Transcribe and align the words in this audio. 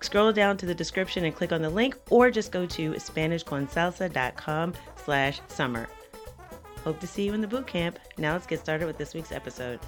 scroll 0.00 0.32
down 0.32 0.56
to 0.58 0.66
the 0.66 0.74
description 0.74 1.24
and 1.24 1.34
click 1.34 1.52
on 1.52 1.62
the 1.62 1.70
link 1.70 1.96
or 2.10 2.30
just 2.30 2.52
go 2.52 2.66
to 2.66 2.92
SpanishConsalsa.com 2.92 4.74
slash 5.04 5.40
summer. 5.48 5.88
Hope 6.84 7.00
to 7.00 7.06
see 7.06 7.24
you 7.24 7.34
in 7.34 7.40
the 7.40 7.48
boot 7.48 7.66
camp. 7.66 7.98
Now 8.16 8.32
let's 8.32 8.46
get 8.46 8.60
started 8.60 8.86
with 8.86 8.98
this 8.98 9.14
week's 9.14 9.32
episode. 9.32 9.80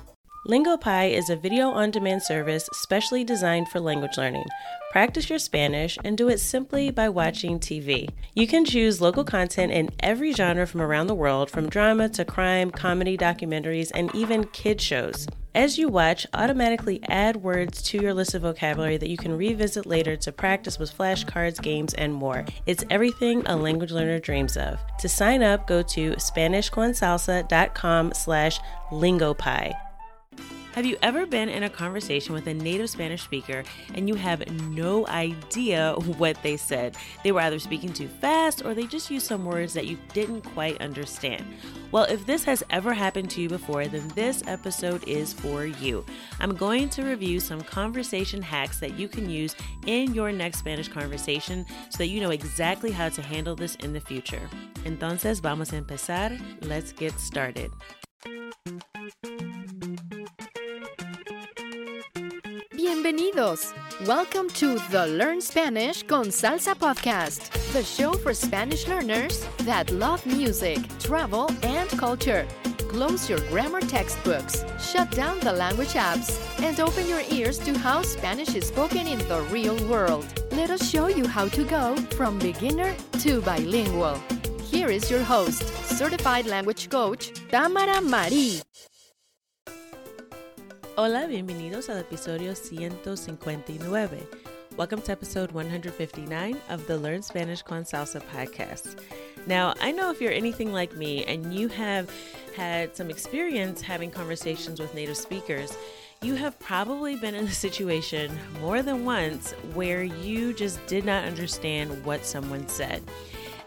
LingoPie 0.49 1.13
is 1.13 1.31
a 1.31 1.37
video 1.37 1.69
on 1.69 1.93
demand 1.93 2.21
service 2.21 2.69
specially 2.73 3.23
designed 3.23 3.69
for 3.69 3.79
language 3.79 4.19
learning. 4.19 4.47
Practice 4.91 5.31
your 5.31 5.39
Spanish 5.39 5.97
and 6.03 6.19
do 6.19 6.29
it 6.29 6.39
simply 6.39 6.91
by 6.91 7.09
watching 7.09 7.61
TV. 7.61 8.09
You 8.35 8.49
can 8.49 8.65
choose 8.65 9.01
local 9.01 9.23
content 9.23 9.71
in 9.71 9.91
every 10.01 10.33
genre 10.33 10.67
from 10.67 10.83
around 10.83 11.07
the 11.07 11.15
world, 11.15 11.49
from 11.49 11.69
drama 11.69 12.09
to 12.09 12.25
crime, 12.25 12.73
comedy, 12.73 13.17
documentaries, 13.17 13.93
and 13.95 14.13
even 14.17 14.43
kid 14.49 14.81
shows. 14.81 15.29
As 15.55 15.79
you 15.79 15.89
watch, 15.89 16.27
automatically 16.35 16.99
add 17.05 17.37
words 17.37 17.81
to 17.83 18.03
your 18.03 18.13
list 18.13 18.35
of 18.35 18.43
vocabulary 18.43 18.97
that 18.97 19.11
you 19.11 19.17
can 19.17 19.37
revisit 19.37 19.87
later 19.87 20.17
to 20.17 20.33
practice 20.33 20.77
with 20.77 20.97
flashcards, 20.97 21.63
games, 21.63 21.95
and 21.95 22.13
more. 22.13 22.45
It's 22.67 22.85
everything 22.91 23.47
a 23.47 23.55
language 23.55 23.93
learner 23.93 24.19
dreams 24.19 24.57
of. 24.57 24.81
To 24.99 25.09
sign 25.09 25.45
up, 25.45 25.69
go 25.69 25.83
to 25.83 26.13
SpanishConsalsa.com 26.13 28.15
slash 28.15 28.59
lingopie. 28.91 29.77
Have 30.73 30.87
you 30.87 30.97
ever 31.03 31.27
been 31.27 31.51
in 31.51 31.65
a 31.65 31.69
conversation 31.69 32.33
with 32.33 32.47
a 32.47 32.55
native 32.55 32.89
Spanish 32.89 33.23
speaker 33.23 33.63
and 33.93 34.09
you 34.09 34.15
have 34.15 34.51
no 34.71 35.07
idea 35.07 35.95
what 36.17 36.43
they 36.43 36.57
said? 36.57 36.97
They 37.23 37.31
were 37.31 37.43
either 37.43 37.59
speaking 37.59 37.93
too 37.93 38.09
fast 38.09 38.65
or 38.65 38.73
they 38.73 38.87
just 38.87 39.11
used 39.11 39.27
some 39.27 39.45
words 39.45 39.75
that 39.75 39.87
you 39.87 39.99
didn't 40.15 40.41
quite 40.41 40.81
understand. 40.81 41.45
Well, 41.91 42.05
if 42.05 42.25
this 42.25 42.45
has 42.45 42.65
ever 42.71 42.95
happened 42.95 43.29
to 43.33 43.43
you 43.43 43.51
before, 43.51 43.87
then 43.87 44.09
this 44.15 44.43
episode 44.47 45.07
is 45.07 45.35
for 45.35 45.67
you. 45.67 46.07
I'm 46.41 46.55
going 46.55 46.89
to 46.91 47.03
review 47.03 47.39
some 47.39 47.61
conversation 47.61 48.41
hacks 48.41 48.81
that 48.81 48.99
you 48.99 49.09
can 49.09 49.29
use 49.29 49.55
in 49.87 50.15
your 50.15 50.33
next 50.33 50.61
Spanish 50.61 50.89
conversation 50.89 51.67
so 51.91 51.99
that 51.99 52.09
you 52.09 52.23
know 52.23 52.31
exactly 52.31 52.91
how 52.91 53.11
to 53.11 53.21
handle 53.21 53.55
this 53.55 53.75
in 53.77 53.93
the 53.93 54.01
future. 54.01 54.49
Entonces, 54.85 55.43
vamos 55.43 55.75
a 55.75 55.77
empezar. 55.77 56.39
Let's 56.63 56.93
get 56.93 57.13
started. 57.21 57.71
Bienvenidos. 62.93 63.73
Welcome 64.07 64.51
to 64.51 64.79
the 64.91 65.07
Learn 65.07 65.41
Spanish 65.41 66.03
con 66.03 66.27
Salsa 66.27 66.75
podcast, 66.75 67.51
the 67.73 67.83
show 67.83 68.13
for 68.13 68.35
Spanish 68.35 68.87
learners 68.87 69.47
that 69.61 69.91
love 69.91 70.27
music, 70.27 70.77
travel, 70.99 71.51
and 71.63 71.89
culture. 71.99 72.47
Close 72.91 73.31
your 73.31 73.39
grammar 73.49 73.81
textbooks, 73.81 74.63
shut 74.79 75.11
down 75.13 75.41
the 75.41 75.55
language 75.55 75.95
apps, 75.95 76.37
and 76.63 76.79
open 76.81 77.09
your 77.09 77.23
ears 77.31 77.59
to 77.61 77.73
how 77.79 78.03
Spanish 78.03 78.55
is 78.55 78.69
spoken 78.69 79.07
in 79.07 79.21
the 79.21 79.41
real 79.51 79.77
world. 79.89 80.27
Let 80.53 80.69
us 80.69 80.87
show 80.87 81.07
you 81.07 81.27
how 81.27 81.49
to 81.49 81.65
go 81.65 81.97
from 82.19 82.39
beginner 82.39 82.95
to 83.21 83.41
bilingual. 83.41 84.21
Here 84.71 84.91
is 84.91 85.11
your 85.11 85.23
host, 85.23 85.63
certified 85.97 86.45
language 86.45 86.91
coach, 86.91 87.33
Tamara 87.49 88.03
Marie. 88.03 88.61
Hola, 90.99 91.27
bienvenidos 91.27 91.89
al 91.89 91.97
episodio 91.97 92.53
159. 92.53 94.27
Welcome 94.77 95.01
to 95.01 95.13
episode 95.13 95.51
159 95.51 96.57
of 96.69 96.87
the 96.87 96.99
Learn 96.99 97.23
Spanish 97.23 97.63
con 97.63 97.83
Salsa 97.85 98.21
podcast. 98.21 98.99
Now, 99.47 99.73
I 99.81 99.91
know 99.91 100.11
if 100.11 100.21
you're 100.21 100.33
anything 100.33 100.71
like 100.71 100.95
me 100.95 101.25
and 101.25 101.55
you 101.55 101.69
have 101.69 102.11
had 102.55 102.95
some 102.95 103.09
experience 103.09 103.81
having 103.81 104.11
conversations 104.11 104.81
with 104.81 104.95
native 104.95 105.17
speakers, 105.17 105.75
you 106.21 106.35
have 106.35 106.59
probably 106.59 107.17
been 107.17 107.35
in 107.35 107.47
a 107.47 107.53
situation 107.53 108.31
more 108.61 108.83
than 108.83 109.07
once 109.07 109.53
where 109.73 110.03
you 110.03 110.53
just 110.53 110.87
did 110.87 111.07
not 111.07 111.25
understand 111.25 112.05
what 112.05 112.27
someone 112.27 112.69
said. 112.69 113.03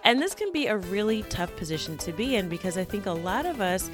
And 0.03 0.21
this 0.21 0.35
can 0.35 0.51
be 0.51 0.67
a 0.67 0.77
really 0.77 1.23
tough 1.23 1.55
position 1.55 1.97
to 1.97 2.11
be 2.11 2.35
in 2.35 2.49
because 2.49 2.77
I 2.77 2.83
think 2.83 3.07
a 3.07 3.11
lot 3.11 3.47
of 3.47 3.59
us 3.61 3.89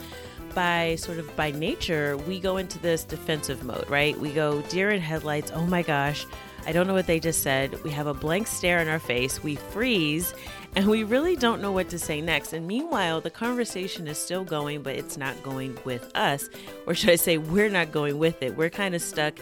by 0.54 0.96
sort 0.96 1.18
of 1.18 1.36
by 1.36 1.52
nature, 1.52 2.18
we 2.18 2.40
go 2.40 2.58
into 2.58 2.80
this 2.80 3.04
defensive 3.04 3.64
mode, 3.64 3.90
right? 3.90 4.18
We 4.18 4.32
go 4.32 4.62
deer 4.64 4.90
in 4.92 5.02
headlights. 5.02 5.52
Oh 5.54 5.66
my 5.66 5.82
gosh, 5.82 6.26
I 6.66 6.72
don't 6.72 6.88
know 6.88 6.94
what 6.94 7.08
they 7.08 7.20
just 7.20 7.42
said. 7.42 7.84
We 7.84 7.90
have 7.92 8.08
a 8.08 8.14
blank 8.14 8.48
stare 8.48 8.80
in 8.80 8.88
our 8.88 9.00
face. 9.00 9.44
We 9.44 9.56
freeze 9.56 10.34
and 10.76 10.88
we 10.88 11.04
really 11.04 11.36
don't 11.36 11.62
know 11.62 11.72
what 11.72 11.90
to 11.90 12.00
say 12.00 12.22
next. 12.22 12.54
And 12.54 12.68
meanwhile, 12.68 13.20
the 13.20 13.30
conversation 13.30 14.08
is 14.08 14.18
still 14.18 14.44
going, 14.44 14.84
but 14.84 14.96
it's 14.96 15.18
not 15.18 15.42
going 15.44 15.78
with 15.84 16.10
us. 16.16 16.50
Or 16.86 16.94
should 16.94 17.10
I 17.10 17.16
say, 17.16 17.38
we're 17.38 17.70
not 17.70 17.92
going 17.92 18.18
with 18.18 18.42
it. 18.42 18.56
We're 18.56 18.70
kind 18.70 18.96
of 18.96 19.02
stuck 19.02 19.34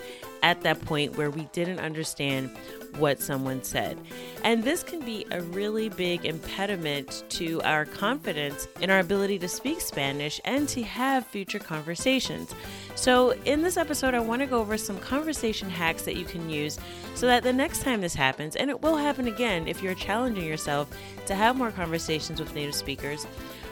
at 0.43 0.61
that 0.61 0.83
point 0.85 1.17
where 1.17 1.29
we 1.29 1.47
didn't 1.53 1.79
understand 1.79 2.55
what 2.97 3.21
someone 3.21 3.63
said. 3.63 3.97
And 4.43 4.63
this 4.63 4.83
can 4.83 4.99
be 5.01 5.25
a 5.31 5.41
really 5.41 5.89
big 5.89 6.25
impediment 6.25 7.23
to 7.29 7.61
our 7.61 7.85
confidence 7.85 8.67
in 8.81 8.89
our 8.89 8.99
ability 8.99 9.39
to 9.39 9.47
speak 9.47 9.81
Spanish 9.81 10.41
and 10.45 10.67
to 10.69 10.83
have 10.83 11.25
future 11.27 11.59
conversations. 11.59 12.53
So, 12.95 13.31
in 13.45 13.61
this 13.61 13.77
episode, 13.77 14.13
I 14.13 14.19
want 14.19 14.41
to 14.41 14.45
go 14.45 14.59
over 14.59 14.77
some 14.77 14.99
conversation 14.99 15.69
hacks 15.69 16.03
that 16.03 16.15
you 16.15 16.25
can 16.25 16.49
use 16.49 16.79
so 17.15 17.27
that 17.27 17.43
the 17.43 17.53
next 17.53 17.83
time 17.83 18.01
this 18.01 18.15
happens, 18.15 18.55
and 18.55 18.69
it 18.69 18.81
will 18.81 18.97
happen 18.97 19.27
again 19.27 19.67
if 19.67 19.81
you're 19.81 19.95
challenging 19.95 20.45
yourself 20.45 20.89
to 21.27 21.35
have 21.35 21.55
more 21.55 21.71
conversations 21.71 22.39
with 22.39 22.53
native 22.55 22.75
speakers. 22.75 23.25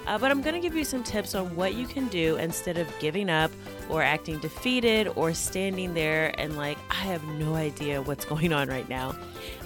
Uh, 0.06 0.18
but 0.18 0.32
I'm 0.32 0.42
going 0.42 0.56
to 0.56 0.62
give 0.62 0.74
you 0.74 0.86
some 0.86 1.04
tips 1.04 1.36
on 1.36 1.54
what 1.56 1.74
you 1.74 1.86
can 1.86 2.08
do 2.08 2.38
instead 2.38 2.78
of 2.78 2.88
giving 3.00 3.30
up 3.30 3.52
or 3.90 4.02
acting 4.02 4.40
defeated 4.40 5.08
or 5.16 5.34
standing 5.34 5.94
there 5.94 6.34
and 6.40 6.58
like, 6.58 6.78
I 6.90 6.96
have 6.96 7.24
no 7.24 7.56
idea 7.56 8.02
what's 8.02 8.26
going 8.34 8.54
on 8.54 8.68
right 8.68 8.88
now. 8.88 9.16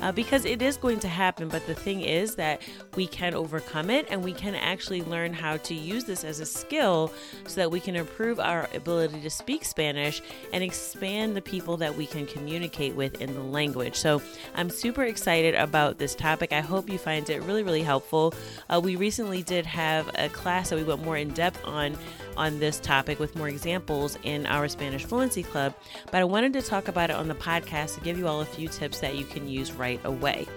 Uh, 0.02 0.12
because 0.12 0.46
it 0.46 0.62
is 0.62 0.78
going 0.78 1.00
to 1.00 1.08
happen. 1.08 1.48
But 1.48 1.66
the 1.68 1.76
thing 1.76 2.02
is 2.02 2.36
that 2.36 2.62
we 2.96 3.08
can 3.08 3.34
overcome 3.34 3.90
it 3.90 4.08
and 4.10 4.24
we 4.24 4.34
can 4.34 4.56
actually 4.56 5.04
learn 5.04 5.34
how 5.34 5.58
to 5.58 5.74
use 5.74 6.06
this 6.06 6.24
as 6.24 6.40
a 6.40 6.46
skill 6.46 7.14
so 7.48 7.56
that 7.56 7.72
we 7.72 7.80
can 7.80 7.96
improve 7.96 8.40
our 8.40 8.68
ability 8.74 9.22
to 9.22 9.30
speak 9.30 9.64
Spanish 9.64 10.22
and 10.54 10.64
expand 10.64 11.36
the 11.36 11.42
people 11.42 11.78
that 11.78 11.96
we 11.96 12.06
can 12.06 12.26
communicate 12.26 12.96
with 12.96 13.22
in 13.22 13.34
the 13.34 13.42
language. 13.42 13.96
So 13.96 14.22
I'm 14.56 14.70
super 14.70 15.04
excited 15.04 15.56
about 15.56 15.98
this 15.98 16.16
topic. 16.16 16.52
I 16.52 16.62
hope 16.62 16.90
you 16.90 16.98
find 16.98 17.30
it 17.30 17.42
really, 17.44 17.64
really 17.64 17.84
helpful. 17.84 18.34
Uh, 18.70 18.80
we 18.84 18.96
recently 18.96 19.44
did 19.44 19.66
have 19.66 20.10
a 20.16 20.30
class 20.30 20.70
that 20.70 20.78
we 20.78 20.84
went 20.84 21.04
more 21.04 21.18
in 21.18 21.30
depth 21.30 21.64
on 21.66 21.98
on 22.38 22.60
this 22.60 22.80
topic 22.80 23.20
with 23.20 23.36
more 23.36 23.50
examples 23.50 24.18
in 24.24 24.46
our 24.46 24.68
Spanish 24.68 25.06
Fluency 25.06 25.44
Club, 25.44 25.74
but 26.06 26.16
I 26.16 26.24
wanted 26.24 26.54
to 26.54 26.62
talk 26.62 26.88
about 26.88 27.10
it 27.10 27.16
on 27.16 27.28
the 27.28 27.36
podcast 27.36 27.96
to 27.96 28.02
give 28.02 28.18
you 28.18 28.28
all 28.28 28.42
a 28.42 28.46
few 28.46 28.68
tips 28.68 29.00
that 29.00 29.16
you 29.16 29.26
can 29.26 29.48
use 29.48 29.72
right 29.72 30.00
away. 30.04 30.48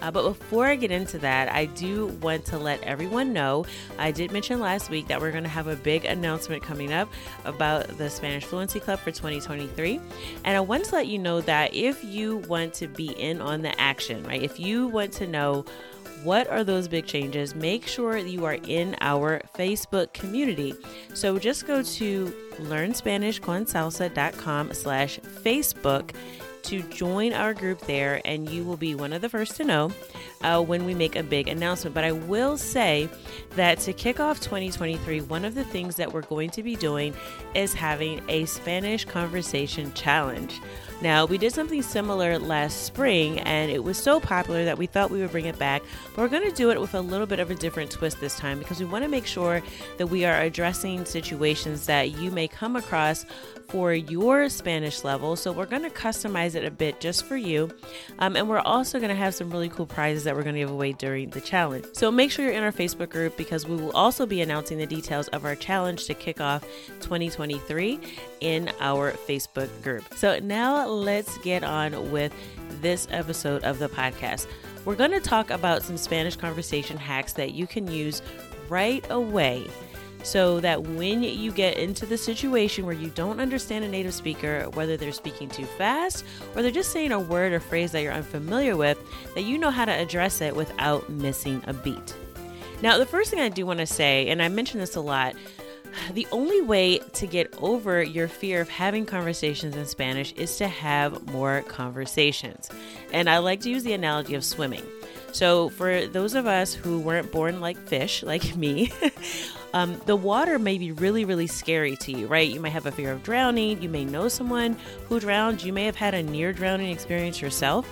Uh, 0.00 0.10
but 0.10 0.22
before 0.22 0.66
I 0.66 0.76
get 0.76 0.90
into 0.90 1.18
that, 1.18 1.50
I 1.52 1.66
do 1.66 2.06
want 2.20 2.44
to 2.46 2.58
let 2.58 2.82
everyone 2.82 3.32
know 3.32 3.66
I 3.98 4.12
did 4.12 4.30
mention 4.30 4.60
last 4.60 4.90
week 4.90 5.08
that 5.08 5.20
we're 5.20 5.32
going 5.32 5.44
to 5.44 5.48
have 5.48 5.66
a 5.66 5.76
big 5.76 6.04
announcement 6.04 6.62
coming 6.62 6.92
up 6.92 7.08
about 7.44 7.88
the 7.98 8.08
Spanish 8.08 8.44
Fluency 8.44 8.80
Club 8.80 9.00
for 9.00 9.10
2023. 9.10 10.00
And 10.44 10.56
I 10.56 10.60
want 10.60 10.84
to 10.84 10.94
let 10.94 11.06
you 11.08 11.18
know 11.18 11.40
that 11.42 11.74
if 11.74 12.02
you 12.04 12.38
want 12.48 12.74
to 12.74 12.86
be 12.86 13.08
in 13.10 13.40
on 13.40 13.62
the 13.62 13.78
action, 13.80 14.22
right, 14.24 14.42
if 14.42 14.60
you 14.60 14.86
want 14.88 15.12
to 15.14 15.26
know 15.26 15.64
what 16.24 16.48
are 16.48 16.64
those 16.64 16.88
big 16.88 17.06
changes, 17.06 17.54
make 17.54 17.86
sure 17.86 18.16
you 18.16 18.44
are 18.44 18.58
in 18.66 18.96
our 19.00 19.40
Facebook 19.56 20.12
community. 20.12 20.74
So 21.14 21.38
just 21.38 21.64
go 21.66 21.82
to 21.82 22.34
learnspanishconsalsa.com 22.58 24.74
slash 24.74 25.20
Facebook 25.20 26.10
to 26.68 26.82
join 26.82 27.32
our 27.32 27.54
group 27.54 27.80
there, 27.80 28.20
and 28.26 28.50
you 28.50 28.62
will 28.62 28.76
be 28.76 28.94
one 28.94 29.14
of 29.14 29.22
the 29.22 29.28
first 29.28 29.56
to 29.56 29.64
know 29.64 29.90
uh, 30.42 30.62
when 30.62 30.84
we 30.84 30.94
make 30.94 31.16
a 31.16 31.22
big 31.22 31.48
announcement. 31.48 31.94
But 31.94 32.04
I 32.04 32.12
will 32.12 32.58
say 32.58 33.08
that 33.56 33.78
to 33.80 33.94
kick 33.94 34.20
off 34.20 34.40
2023, 34.40 35.22
one 35.22 35.46
of 35.46 35.54
the 35.54 35.64
things 35.64 35.96
that 35.96 36.12
we're 36.12 36.22
going 36.22 36.50
to 36.50 36.62
be 36.62 36.76
doing 36.76 37.14
is 37.54 37.72
having 37.72 38.22
a 38.28 38.44
Spanish 38.44 39.06
conversation 39.06 39.92
challenge. 39.94 40.60
Now, 41.00 41.26
we 41.26 41.38
did 41.38 41.52
something 41.52 41.80
similar 41.80 42.40
last 42.40 42.82
spring 42.82 43.38
and 43.40 43.70
it 43.70 43.84
was 43.84 43.96
so 43.96 44.18
popular 44.18 44.64
that 44.64 44.78
we 44.78 44.86
thought 44.86 45.12
we 45.12 45.20
would 45.20 45.30
bring 45.30 45.44
it 45.44 45.56
back, 45.56 45.82
but 46.14 46.22
we're 46.22 46.28
going 46.28 46.50
to 46.50 46.56
do 46.56 46.70
it 46.72 46.80
with 46.80 46.94
a 46.94 47.00
little 47.00 47.26
bit 47.26 47.38
of 47.38 47.52
a 47.52 47.54
different 47.54 47.92
twist 47.92 48.18
this 48.18 48.36
time 48.36 48.58
because 48.58 48.80
we 48.80 48.86
want 48.86 49.04
to 49.04 49.08
make 49.08 49.24
sure 49.24 49.62
that 49.96 50.08
we 50.08 50.24
are 50.24 50.40
addressing 50.40 51.04
situations 51.04 51.86
that 51.86 52.10
you 52.18 52.32
may 52.32 52.48
come 52.48 52.74
across 52.74 53.24
for 53.68 53.94
your 53.94 54.48
Spanish 54.48 55.04
level. 55.04 55.36
So 55.36 55.52
we're 55.52 55.66
going 55.66 55.82
to 55.82 55.90
customize 55.90 56.56
it 56.56 56.57
a 56.64 56.70
bit 56.70 57.00
just 57.00 57.24
for 57.24 57.36
you. 57.36 57.70
Um, 58.18 58.36
and 58.36 58.48
we're 58.48 58.58
also 58.60 58.98
going 58.98 59.10
to 59.10 59.14
have 59.14 59.34
some 59.34 59.50
really 59.50 59.68
cool 59.68 59.86
prizes 59.86 60.24
that 60.24 60.34
we're 60.34 60.42
going 60.42 60.54
to 60.54 60.60
give 60.60 60.70
away 60.70 60.92
during 60.92 61.30
the 61.30 61.40
challenge. 61.40 61.86
So 61.92 62.10
make 62.10 62.30
sure 62.30 62.44
you're 62.44 62.54
in 62.54 62.62
our 62.62 62.72
Facebook 62.72 63.10
group 63.10 63.36
because 63.36 63.66
we 63.66 63.76
will 63.76 63.92
also 63.92 64.26
be 64.26 64.40
announcing 64.40 64.78
the 64.78 64.86
details 64.86 65.28
of 65.28 65.44
our 65.44 65.54
challenge 65.54 66.06
to 66.06 66.14
kick 66.14 66.40
off 66.40 66.62
2023 67.00 68.00
in 68.40 68.70
our 68.80 69.12
Facebook 69.12 69.70
group. 69.82 70.04
So 70.14 70.38
now 70.40 70.86
let's 70.86 71.38
get 71.38 71.64
on 71.64 72.10
with 72.10 72.32
this 72.80 73.08
episode 73.10 73.64
of 73.64 73.78
the 73.78 73.88
podcast. 73.88 74.46
We're 74.84 74.96
going 74.96 75.10
to 75.10 75.20
talk 75.20 75.50
about 75.50 75.82
some 75.82 75.96
Spanish 75.96 76.36
conversation 76.36 76.96
hacks 76.96 77.34
that 77.34 77.52
you 77.52 77.66
can 77.66 77.90
use 77.90 78.22
right 78.68 79.04
away 79.10 79.66
so 80.28 80.60
that 80.60 80.82
when 80.82 81.22
you 81.22 81.50
get 81.50 81.78
into 81.78 82.04
the 82.04 82.18
situation 82.18 82.84
where 82.84 82.94
you 82.94 83.08
don't 83.10 83.40
understand 83.40 83.82
a 83.82 83.88
native 83.88 84.12
speaker, 84.12 84.68
whether 84.74 84.96
they're 84.96 85.10
speaking 85.10 85.48
too 85.48 85.64
fast 85.64 86.22
or 86.54 86.60
they're 86.60 86.70
just 86.70 86.92
saying 86.92 87.12
a 87.12 87.18
word 87.18 87.52
or 87.52 87.60
phrase 87.60 87.92
that 87.92 88.02
you're 88.02 88.12
unfamiliar 88.12 88.76
with, 88.76 88.98
that 89.34 89.42
you 89.42 89.56
know 89.56 89.70
how 89.70 89.86
to 89.86 89.92
address 89.92 90.42
it 90.42 90.54
without 90.54 91.08
missing 91.08 91.62
a 91.66 91.72
beat. 91.72 92.14
Now, 92.82 92.98
the 92.98 93.06
first 93.06 93.30
thing 93.30 93.40
I 93.40 93.48
do 93.48 93.64
want 93.64 93.80
to 93.80 93.86
say, 93.86 94.28
and 94.28 94.42
I 94.42 94.48
mention 94.48 94.80
this 94.80 94.96
a 94.96 95.00
lot, 95.00 95.34
the 96.12 96.26
only 96.30 96.60
way 96.60 96.98
to 96.98 97.26
get 97.26 97.52
over 97.58 98.02
your 98.02 98.28
fear 98.28 98.60
of 98.60 98.68
having 98.68 99.06
conversations 99.06 99.74
in 99.76 99.86
Spanish 99.86 100.32
is 100.34 100.58
to 100.58 100.68
have 100.68 101.32
more 101.32 101.62
conversations. 101.62 102.68
And 103.12 103.30
I 103.30 103.38
like 103.38 103.60
to 103.60 103.70
use 103.70 103.82
the 103.82 103.94
analogy 103.94 104.34
of 104.34 104.44
swimming. 104.44 104.84
So, 105.32 105.68
for 105.70 106.06
those 106.06 106.34
of 106.34 106.46
us 106.46 106.72
who 106.74 107.00
weren't 107.00 107.30
born 107.30 107.60
like 107.60 107.78
fish, 107.78 108.22
like 108.22 108.56
me, 108.56 108.92
um, 109.72 110.00
the 110.06 110.16
water 110.16 110.58
may 110.58 110.78
be 110.78 110.92
really, 110.92 111.24
really 111.24 111.46
scary 111.46 111.96
to 111.96 112.12
you, 112.12 112.26
right? 112.26 112.50
You 112.50 112.60
may 112.60 112.70
have 112.70 112.86
a 112.86 112.92
fear 112.92 113.12
of 113.12 113.22
drowning. 113.22 113.82
You 113.82 113.88
may 113.88 114.04
know 114.04 114.28
someone 114.28 114.76
who 115.08 115.20
drowned. 115.20 115.62
You 115.62 115.72
may 115.72 115.84
have 115.84 115.96
had 115.96 116.14
a 116.14 116.22
near 116.22 116.52
drowning 116.52 116.90
experience 116.90 117.40
yourself. 117.42 117.86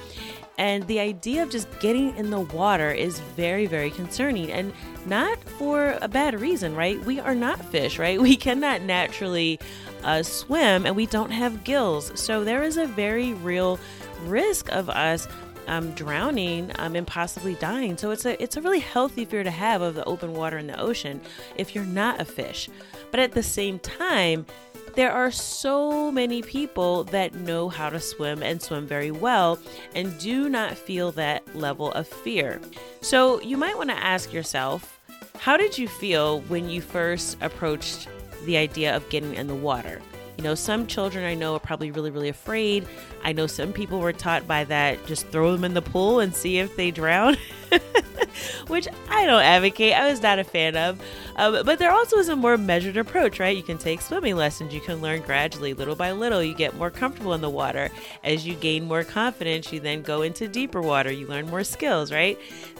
And 0.58 0.86
the 0.86 1.00
idea 1.00 1.42
of 1.42 1.50
just 1.50 1.68
getting 1.80 2.16
in 2.16 2.30
the 2.30 2.40
water 2.40 2.90
is 2.90 3.20
very, 3.36 3.66
very 3.66 3.90
concerning 3.90 4.50
and 4.50 4.72
not 5.04 5.38
for 5.38 5.98
a 6.00 6.08
bad 6.08 6.40
reason, 6.40 6.74
right? 6.74 6.98
We 7.04 7.20
are 7.20 7.34
not 7.34 7.62
fish, 7.66 7.98
right? 7.98 8.20
We 8.26 8.36
cannot 8.36 8.82
naturally 8.82 9.60
uh, 10.02 10.22
swim 10.22 10.86
and 10.86 10.96
we 10.96 11.06
don't 11.06 11.30
have 11.30 11.62
gills. 11.64 12.10
So 12.18 12.42
there 12.42 12.62
is 12.62 12.76
a 12.76 12.86
very 12.86 13.34
real 13.34 13.78
risk 14.24 14.72
of 14.72 14.88
us 14.88 15.28
um, 15.66 15.92
drowning 15.92 16.72
um, 16.78 16.96
and 16.96 17.06
possibly 17.06 17.54
dying. 17.54 17.96
So 17.96 18.10
it's 18.10 18.24
a 18.24 18.40
it's 18.42 18.56
a 18.56 18.60
really 18.60 18.80
healthy 18.80 19.24
fear 19.24 19.42
to 19.42 19.50
have 19.50 19.82
of 19.82 19.94
the 19.94 20.04
open 20.04 20.32
water 20.32 20.58
in 20.58 20.66
the 20.66 20.80
ocean 20.80 21.20
if 21.56 21.74
you're 21.74 21.84
not 21.84 22.20
a 22.20 22.24
fish. 22.24 22.68
But 23.10 23.20
at 23.20 23.32
the 23.32 23.42
same 23.42 23.78
time, 23.78 24.46
there 24.94 25.12
are 25.12 25.30
so 25.30 26.10
many 26.10 26.40
people 26.40 27.04
that 27.04 27.34
know 27.34 27.68
how 27.68 27.90
to 27.90 28.00
swim 28.00 28.42
and 28.42 28.62
swim 28.62 28.86
very 28.86 29.10
well 29.10 29.58
and 29.94 30.18
do 30.18 30.48
not 30.48 30.76
feel 30.76 31.12
that 31.12 31.54
level 31.54 31.92
of 31.92 32.08
fear. 32.08 32.60
So 33.02 33.40
you 33.42 33.58
might 33.58 33.76
want 33.76 33.90
to 33.90 33.96
ask 33.96 34.32
yourself, 34.32 34.98
how 35.38 35.58
did 35.58 35.76
you 35.76 35.86
feel 35.86 36.40
when 36.42 36.70
you 36.70 36.80
first 36.80 37.36
approached 37.42 38.08
the 38.46 38.56
idea 38.56 38.96
of 38.96 39.08
getting 39.10 39.34
in 39.34 39.48
the 39.48 39.54
water? 39.54 40.00
You 40.36 40.44
know, 40.44 40.54
some 40.54 40.86
children 40.86 41.24
I 41.24 41.34
know 41.34 41.54
are 41.54 41.60
probably 41.60 41.90
really, 41.90 42.10
really 42.10 42.28
afraid. 42.28 42.86
I 43.24 43.32
know 43.32 43.46
some 43.46 43.72
people 43.72 44.00
were 44.00 44.12
taught 44.12 44.46
by 44.46 44.64
that 44.64 45.04
just 45.06 45.26
throw 45.28 45.52
them 45.52 45.64
in 45.64 45.74
the 45.74 45.82
pool 45.82 46.20
and 46.20 46.34
see 46.34 46.58
if 46.58 46.76
they 46.76 46.90
drown, 46.90 47.38
which 48.66 48.86
I 49.08 49.24
don't 49.24 49.42
advocate. 49.42 49.94
I 49.94 50.10
was 50.10 50.20
not 50.20 50.38
a 50.38 50.44
fan 50.44 50.76
of. 50.76 51.00
Um, 51.36 51.64
but 51.64 51.78
there 51.78 51.90
also 51.90 52.18
is 52.18 52.28
a 52.28 52.36
more 52.36 52.58
measured 52.58 52.98
approach, 52.98 53.40
right? 53.40 53.56
You 53.56 53.62
can 53.62 53.78
take 53.78 54.02
swimming 54.02 54.36
lessons. 54.36 54.74
You 54.74 54.80
can 54.80 55.00
learn 55.00 55.22
gradually, 55.22 55.72
little 55.72 55.96
by 55.96 56.12
little. 56.12 56.42
You 56.42 56.54
get 56.54 56.76
more 56.76 56.90
comfortable 56.90 57.32
in 57.32 57.40
the 57.40 57.50
water. 57.50 57.88
As 58.22 58.46
you 58.46 58.54
gain 58.54 58.84
more 58.84 59.04
confidence, 59.04 59.72
you 59.72 59.80
then 59.80 60.02
go 60.02 60.20
into 60.20 60.48
deeper 60.48 60.82
water. 60.82 61.10
You 61.10 61.26
learn 61.26 61.48
more 61.48 61.64
skills, 61.64 62.12
right? 62.12 62.38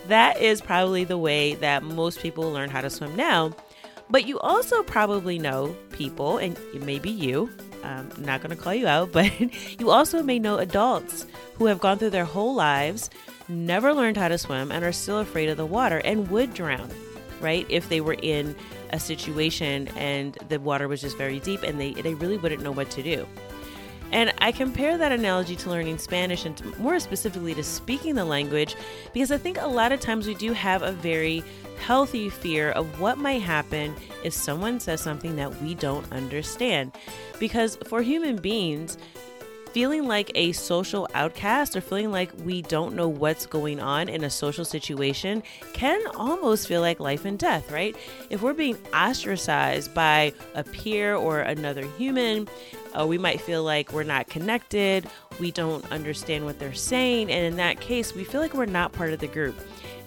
That 0.09 0.41
is 0.41 0.61
probably 0.61 1.05
the 1.05 1.19
way 1.19 1.55
that 1.55 1.83
most 1.83 2.21
people 2.21 2.53
learn 2.53 2.69
how 2.69 2.83
to 2.83 2.91
swim 2.91 3.17
now. 3.17 3.55
But 4.09 4.27
you 4.27 4.39
also 4.39 4.83
probably 4.83 5.39
know 5.39 5.77
people, 5.93 6.39
and 6.39 6.57
maybe 6.75 7.11
you, 7.11 7.51
I'm 7.83 8.11
not 8.19 8.43
going 8.43 8.57
to 8.57 8.63
call 8.63 8.75
you 8.75 8.87
out, 8.87 9.13
but 9.13 9.31
you 9.81 9.91
also 9.91 10.23
may 10.23 10.39
know 10.39 10.59
adults 10.59 11.27
who 11.55 11.67
have 11.67 11.81
gone 11.81 11.99
through 11.99 12.11
their 12.11 12.25
whole 12.25 12.55
lives, 12.55 13.11
never 13.49 13.93
learned 13.93 14.17
how 14.17 14.29
to 14.29 14.39
swim, 14.39 14.71
and 14.71 14.85
are 14.85 14.93
still 14.93 15.19
afraid 15.19 15.49
of 15.49 15.57
the 15.57 15.67
water 15.67 15.99
and 15.99 16.31
would 16.31 16.55
drown, 16.55 16.91
right? 17.41 17.67
If 17.69 17.89
they 17.89 18.01
were 18.01 18.17
in 18.21 18.55
a 18.93 19.01
situation 19.01 19.89
and 19.97 20.39
the 20.49 20.61
water 20.61 20.87
was 20.87 21.01
just 21.01 21.17
very 21.19 21.41
deep 21.41 21.63
and 21.63 21.81
they, 21.81 21.93
they 21.95 22.15
really 22.15 22.39
wouldn't 22.39 22.63
know 22.63 22.73
what 22.73 22.91
to 22.91 23.03
do. 23.03 23.27
And 24.13 24.33
I 24.39 24.53
compare 24.53 24.97
that 24.97 25.13
analogy 25.13 25.57
to 25.57 25.71
learning 25.71 25.99
Spanish 25.99 26.45
and 26.45 26.57
to, 26.59 26.81
more 26.81 26.99
specifically 27.01 27.55
to 27.55 27.63
speaking 27.63 28.15
the 28.15 28.25
language 28.25 28.77
because 29.13 29.31
I 29.31 29.39
think 29.39 29.61
a 29.61 29.67
lot 29.67 29.93
of 29.93 30.01
times 30.01 30.27
we 30.27 30.35
do 30.35 30.53
have 30.53 30.83
a 30.83 30.93
very 30.93 31.43
healthy 31.79 32.29
fear 32.29 32.71
of 32.71 33.01
what 33.01 33.19
might 33.19 33.43
happen 33.43 33.95
if 34.25 34.33
someone 34.33 34.81
says 34.81 35.01
something 35.01 35.37
that 35.37 35.61
we 35.61 35.75
don't 35.75 36.11
understand. 36.13 36.93
Because 37.39 37.77
for 37.87 38.01
human 38.03 38.37
beings, 38.37 38.97
feeling 39.77 40.07
like 40.09 40.33
a 40.35 40.53
social 40.53 41.07
outcast 41.13 41.77
or 41.77 41.83
feeling 41.83 42.11
like 42.11 42.33
we 42.47 42.63
don't 42.63 42.95
know 42.95 43.07
what's 43.07 43.45
going 43.45 43.79
on 43.79 44.09
in 44.09 44.25
a 44.25 44.31
social 44.31 44.65
situation 44.65 45.43
can 45.75 46.01
almost 46.17 46.67
feel 46.67 46.81
like 46.81 46.99
life 46.99 47.27
and 47.27 47.39
death, 47.39 47.71
right? 47.71 47.95
If 48.31 48.41
we're 48.41 48.55
being 48.55 48.79
ostracized 48.95 49.93
by 49.93 50.33
a 50.55 50.65
peer 50.65 51.15
or 51.15 51.41
another 51.41 51.87
human, 51.99 52.49
uh, 52.99 53.07
we 53.07 53.19
might 53.19 53.39
feel 53.39 53.65
like 53.65 53.93
we're 53.93 54.03
not 54.03 54.29
connected, 54.29 55.11
we 55.39 55.51
don't 55.51 55.85
understand 55.93 56.47
what 56.47 56.59
they're 56.59 56.73
saying, 56.73 57.31
and 57.31 57.45
in 57.45 57.57
that 57.57 57.79
case, 57.79 58.15
we 58.15 58.25
feel 58.25 58.41
like 58.41 58.55
we're 58.55 58.65
not 58.65 58.93
part 58.93 59.13
of 59.13 59.19
the 59.19 59.29
group. 59.29 59.57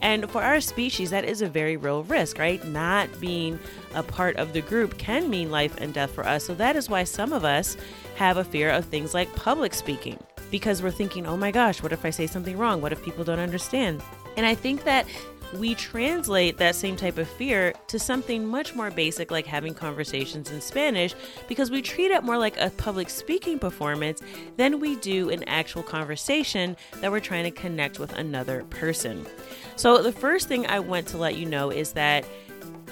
And 0.02 0.30
for 0.30 0.42
our 0.42 0.62
species, 0.62 1.10
that 1.10 1.26
is 1.26 1.42
a 1.42 1.50
very 1.50 1.78
real 1.78 2.04
risk, 2.04 2.38
right? 2.38 2.64
Not 2.66 3.10
being 3.20 3.60
a 3.94 4.04
part 4.04 4.38
of 4.38 4.54
the 4.54 4.62
group 4.62 4.98
can 4.98 5.30
mean 5.30 5.52
life 5.52 5.76
and 5.80 5.94
death 5.94 6.12
for 6.12 6.26
us. 6.26 6.46
So 6.46 6.54
that 6.56 6.76
is 6.76 6.90
why 6.90 7.04
some 7.04 7.34
of 7.34 7.44
us 7.44 7.78
have 8.16 8.38
a 8.38 8.44
fear 8.44 8.70
of 8.70 8.86
things 8.86 9.14
like 9.14 9.34
public 9.36 9.74
speaking 9.74 10.18
because 10.52 10.82
we're 10.82 10.92
thinking, 10.92 11.28
oh 11.28 11.38
my 11.38 11.52
gosh, 11.52 11.84
what 11.84 11.94
if 11.94 12.06
I 12.06 12.10
say 12.10 12.28
something 12.28 12.58
wrong? 12.58 12.82
What 12.82 12.92
if 12.92 13.04
people 13.04 13.24
don't 13.24 13.40
understand? 13.40 14.02
And 14.38 14.46
I 14.46 14.56
think 14.56 14.84
that 14.86 15.06
we 15.54 15.76
translate 15.76 16.58
that 16.58 16.76
same 16.76 16.96
type 16.96 17.18
of 17.18 17.28
fear 17.28 17.74
to 17.88 17.98
something 17.98 18.46
much 18.46 18.76
more 18.76 18.92
basic 18.92 19.32
like 19.32 19.46
having 19.46 19.74
conversations 19.74 20.52
in 20.52 20.62
Spanish 20.62 21.16
because 21.48 21.72
we 21.72 21.82
treat 21.82 22.12
it 22.12 22.24
more 22.24 22.38
like 22.38 22.58
a 22.60 22.70
public 22.72 23.10
speaking 23.10 23.58
performance 23.58 24.22
than 24.58 24.80
we 24.80 24.96
do 24.98 25.30
an 25.30 25.44
actual 25.46 25.84
conversation 25.84 26.78
that 27.02 27.12
we're 27.12 27.20
trying 27.20 27.44
to 27.46 27.52
connect 27.52 28.00
with 28.00 28.14
another 28.14 28.64
person. 28.66 29.26
So, 29.76 30.04
the 30.04 30.12
first 30.12 30.48
thing 30.48 30.68
I 30.68 30.80
want 30.80 31.08
to 31.08 31.18
let 31.18 31.36
you 31.36 31.46
know 31.46 31.70
is 31.70 31.94
that 31.94 32.26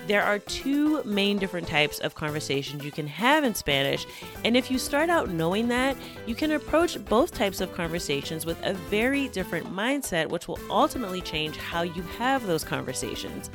there 0.07 0.23
are 0.23 0.39
two 0.39 1.03
main 1.03 1.37
different 1.37 1.67
types 1.67 1.99
of 1.99 2.15
conversations 2.15 2.83
you 2.83 2.91
can 2.91 3.07
have 3.07 3.43
in 3.43 3.53
Spanish. 3.53 4.05
And 4.45 4.55
if 4.55 4.71
you 4.71 4.79
start 4.79 5.09
out 5.09 5.29
knowing 5.29 5.67
that, 5.67 5.97
you 6.25 6.33
can 6.33 6.53
approach 6.53 7.03
both 7.05 7.33
types 7.33 7.59
of 7.59 7.73
conversations 7.73 8.45
with 8.45 8.57
a 8.63 8.73
very 8.73 9.27
different 9.27 9.67
mindset, 9.67 10.29
which 10.29 10.47
will 10.47 10.59
ultimately 10.69 11.21
change 11.21 11.57
how 11.57 11.81
you 11.81 12.01
have 12.17 12.47
those 12.47 12.63
conversations. 12.63 13.49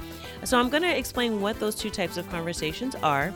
So, 0.45 0.59
I'm 0.59 0.69
going 0.69 0.83
to 0.83 0.97
explain 0.97 1.41
what 1.41 1.59
those 1.59 1.75
two 1.75 1.91
types 1.91 2.17
of 2.17 2.29
conversations 2.29 2.95
are. 2.97 3.33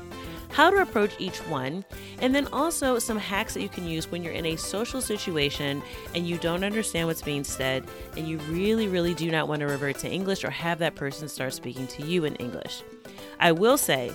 How 0.50 0.70
to 0.70 0.78
approach 0.78 1.12
each 1.18 1.38
one, 1.48 1.84
and 2.20 2.34
then 2.34 2.46
also 2.52 2.98
some 2.98 3.18
hacks 3.18 3.54
that 3.54 3.62
you 3.62 3.68
can 3.68 3.86
use 3.86 4.10
when 4.10 4.22
you're 4.22 4.32
in 4.32 4.46
a 4.46 4.56
social 4.56 5.00
situation 5.00 5.82
and 6.14 6.26
you 6.26 6.38
don't 6.38 6.64
understand 6.64 7.08
what's 7.08 7.22
being 7.22 7.44
said 7.44 7.84
and 8.16 8.26
you 8.26 8.38
really, 8.48 8.88
really 8.88 9.14
do 9.14 9.30
not 9.30 9.48
want 9.48 9.60
to 9.60 9.66
revert 9.66 9.98
to 9.98 10.10
English 10.10 10.44
or 10.44 10.50
have 10.50 10.78
that 10.78 10.94
person 10.94 11.28
start 11.28 11.52
speaking 11.52 11.86
to 11.88 12.06
you 12.06 12.24
in 12.24 12.34
English. 12.36 12.82
I 13.38 13.52
will 13.52 13.76
say, 13.78 14.12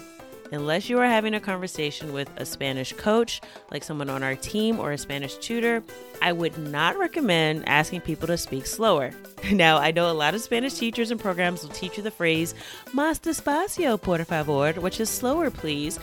unless 0.52 0.90
you 0.90 1.00
are 1.00 1.06
having 1.06 1.34
a 1.34 1.40
conversation 1.40 2.14
with 2.14 2.30
a 2.38 2.46
Spanish 2.46 2.94
coach, 2.94 3.42
like 3.72 3.84
someone 3.84 4.10
on 4.10 4.24
our 4.24 4.36
team 4.36 4.80
or 4.80 4.92
a 4.92 4.98
Spanish 4.98 5.38
tutor, 5.38 5.84
I 6.22 6.34
would 6.34 6.58
not 6.58 6.98
recommend 6.98 7.68
asking 7.68 8.02
people 8.02 8.28
to 8.28 8.38
speak 8.38 8.66
slower. 8.66 9.12
Now, 9.52 9.78
I 9.78 9.90
know 9.90 10.10
a 10.10 10.14
lot 10.14 10.36
of 10.36 10.42
Spanish 10.42 10.76
teachers 10.76 11.10
and 11.10 11.20
programs 11.20 11.64
will 11.64 11.72
teach 11.72 11.98
you 11.98 12.04
the 12.04 12.12
phrase, 12.12 12.54
más 12.94 13.20
despacio, 13.20 14.00
por 14.00 14.24
favor, 14.24 14.74
which 14.74 15.00
is 15.00 15.10
slower, 15.10 15.50
please. 15.50 16.00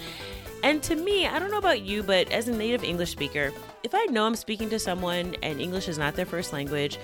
And 0.64 0.82
to 0.82 0.96
me, 0.96 1.26
I 1.26 1.38
don't 1.38 1.52
know 1.52 1.58
about 1.58 1.82
you, 1.82 2.02
but 2.02 2.30
as 2.32 2.48
a 2.48 2.52
native 2.52 2.82
English 2.82 3.12
speaker, 3.12 3.52
if 3.84 3.94
I 3.94 4.06
know 4.06 4.26
I'm 4.26 4.34
speaking 4.34 4.68
to 4.70 4.78
someone 4.78 5.36
and 5.42 5.60
English 5.60 5.88
is 5.88 5.98
not 5.98 6.14
their 6.14 6.26
first 6.26 6.52
language, 6.52 6.98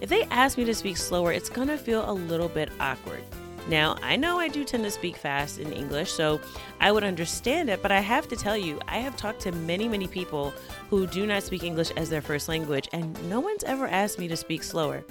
if 0.00 0.08
they 0.08 0.22
ask 0.24 0.56
me 0.56 0.64
to 0.64 0.74
speak 0.74 0.96
slower, 0.96 1.32
it's 1.32 1.50
gonna 1.50 1.76
feel 1.76 2.08
a 2.08 2.12
little 2.12 2.48
bit 2.48 2.70
awkward. 2.78 3.22
Now, 3.68 3.96
I 4.02 4.16
know 4.16 4.38
I 4.38 4.48
do 4.48 4.64
tend 4.64 4.84
to 4.84 4.90
speak 4.90 5.16
fast 5.16 5.58
in 5.58 5.72
English, 5.72 6.10
so 6.10 6.40
I 6.80 6.90
would 6.90 7.04
understand 7.04 7.70
it, 7.70 7.82
but 7.82 7.92
I 7.92 8.00
have 8.00 8.26
to 8.28 8.36
tell 8.36 8.56
you, 8.56 8.80
I 8.88 8.98
have 8.98 9.16
talked 9.16 9.40
to 9.42 9.52
many, 9.52 9.88
many 9.88 10.06
people 10.06 10.52
who 10.88 11.06
do 11.06 11.26
not 11.26 11.42
speak 11.42 11.62
English 11.62 11.90
as 11.96 12.10
their 12.10 12.22
first 12.22 12.48
language, 12.48 12.88
and 12.92 13.16
no 13.28 13.38
one's 13.38 13.64
ever 13.64 13.86
asked 13.86 14.18
me 14.18 14.28
to 14.28 14.36
speak 14.36 14.62
slower. 14.62 15.04